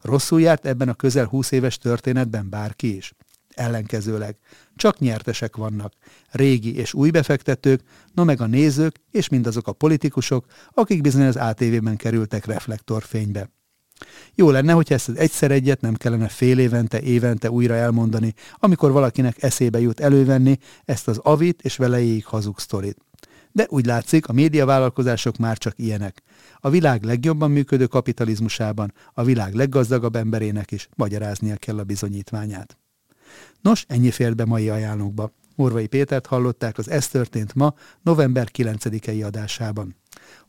Rosszul 0.01 0.41
járt 0.41 0.65
ebben 0.65 0.89
a 0.89 0.93
közel 0.93 1.25
20 1.25 1.51
éves 1.51 1.77
történetben 1.77 2.49
bárki 2.49 2.95
is. 2.95 3.13
Ellenkezőleg, 3.55 4.37
csak 4.75 4.99
nyertesek 4.99 5.55
vannak, 5.55 5.93
régi 6.31 6.75
és 6.75 6.93
új 6.93 7.09
befektetők, 7.09 7.81
no 8.13 8.23
meg 8.23 8.41
a 8.41 8.45
nézők 8.45 8.95
és 9.11 9.29
mindazok 9.29 9.67
a 9.67 9.73
politikusok, 9.73 10.45
akik 10.73 11.01
bizony 11.01 11.25
az 11.25 11.35
ATV-ben 11.35 11.95
kerültek 11.95 12.45
reflektorfénybe. 12.45 13.49
Jó 14.35 14.49
lenne, 14.49 14.71
hogyha 14.71 14.93
ezt 14.93 15.09
az 15.09 15.17
egyszer 15.17 15.51
egyet 15.51 15.81
nem 15.81 15.93
kellene 15.93 16.27
fél 16.27 16.59
évente, 16.59 17.01
évente 17.01 17.51
újra 17.51 17.73
elmondani, 17.73 18.33
amikor 18.53 18.91
valakinek 18.91 19.43
eszébe 19.43 19.79
jut 19.79 19.99
elővenni 19.99 20.57
ezt 20.85 21.07
az 21.07 21.17
avit 21.17 21.61
és 21.61 21.77
velejéig 21.77 22.25
hazug 22.25 22.59
sztorit. 22.59 22.97
De 23.51 23.65
úgy 23.69 23.85
látszik, 23.85 24.27
a 24.27 24.33
médiavállalkozások 24.33 25.37
már 25.37 25.57
csak 25.57 25.73
ilyenek. 25.79 26.21
A 26.59 26.69
világ 26.69 27.03
legjobban 27.03 27.51
működő 27.51 27.85
kapitalizmusában 27.87 28.93
a 29.13 29.23
világ 29.23 29.53
leggazdagabb 29.53 30.15
emberének 30.15 30.71
is 30.71 30.87
magyaráznia 30.95 31.55
kell 31.55 31.77
a 31.77 31.83
bizonyítványát. 31.83 32.77
Nos, 33.61 33.85
ennyi 33.88 34.11
fért 34.11 34.35
be 34.35 34.45
mai 34.45 34.69
ajánlókba. 34.69 35.31
Morvai 35.55 35.88
Pétert 35.88 36.25
hallották 36.25 36.77
az 36.77 36.89
Ez 36.89 37.07
történt 37.07 37.53
ma, 37.53 37.73
november 38.01 38.49
9-i 38.57 39.25
adásában. 39.25 39.95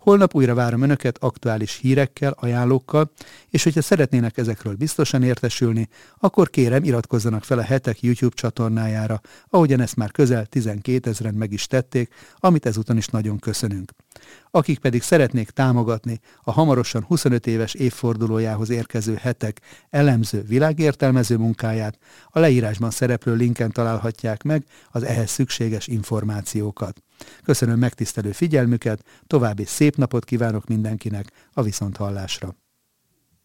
Holnap 0.06 0.34
újra 0.34 0.54
várom 0.54 0.82
Önöket 0.82 1.18
aktuális 1.18 1.76
hírekkel, 1.76 2.34
ajánlókkal, 2.40 3.10
és 3.50 3.62
hogyha 3.62 3.82
szeretnének 3.82 4.38
ezekről 4.38 4.74
biztosan 4.74 5.22
értesülni, 5.22 5.88
akkor 6.18 6.50
kérem 6.50 6.84
iratkozzanak 6.84 7.44
fel 7.44 7.58
a 7.58 7.62
hetek 7.62 8.00
YouTube 8.00 8.34
csatornájára, 8.34 9.20
ahogyan 9.48 9.80
ezt 9.80 9.96
már 9.96 10.10
közel 10.10 10.46
12 10.46 11.10
ezeren 11.10 11.34
meg 11.34 11.52
is 11.52 11.66
tették, 11.66 12.14
amit 12.36 12.66
ezúton 12.66 12.96
is 12.96 13.06
nagyon 13.06 13.38
köszönünk. 13.38 13.92
Akik 14.50 14.78
pedig 14.78 15.02
szeretnék 15.02 15.50
támogatni 15.50 16.20
a 16.42 16.52
hamarosan 16.52 17.04
25 17.04 17.46
éves 17.46 17.74
évfordulójához 17.74 18.70
érkező 18.70 19.14
hetek 19.14 19.60
elemző, 19.90 20.42
világértelmező 20.42 21.36
munkáját, 21.36 21.98
a 22.26 22.38
leírásban 22.38 22.90
szereplő 22.90 23.34
linken 23.34 23.72
találhatják 23.72 24.42
meg 24.42 24.64
az 24.90 25.02
ehhez 25.02 25.30
szükséges 25.30 25.86
információkat. 25.86 27.05
Köszönöm 27.44 27.78
megtisztelő 27.78 28.32
figyelmüket, 28.32 29.02
további 29.26 29.64
szép 29.64 29.96
napot 29.96 30.24
kívánok 30.24 30.66
mindenkinek 30.66 31.32
a 31.52 31.62
viszonthallásra. 31.62 32.54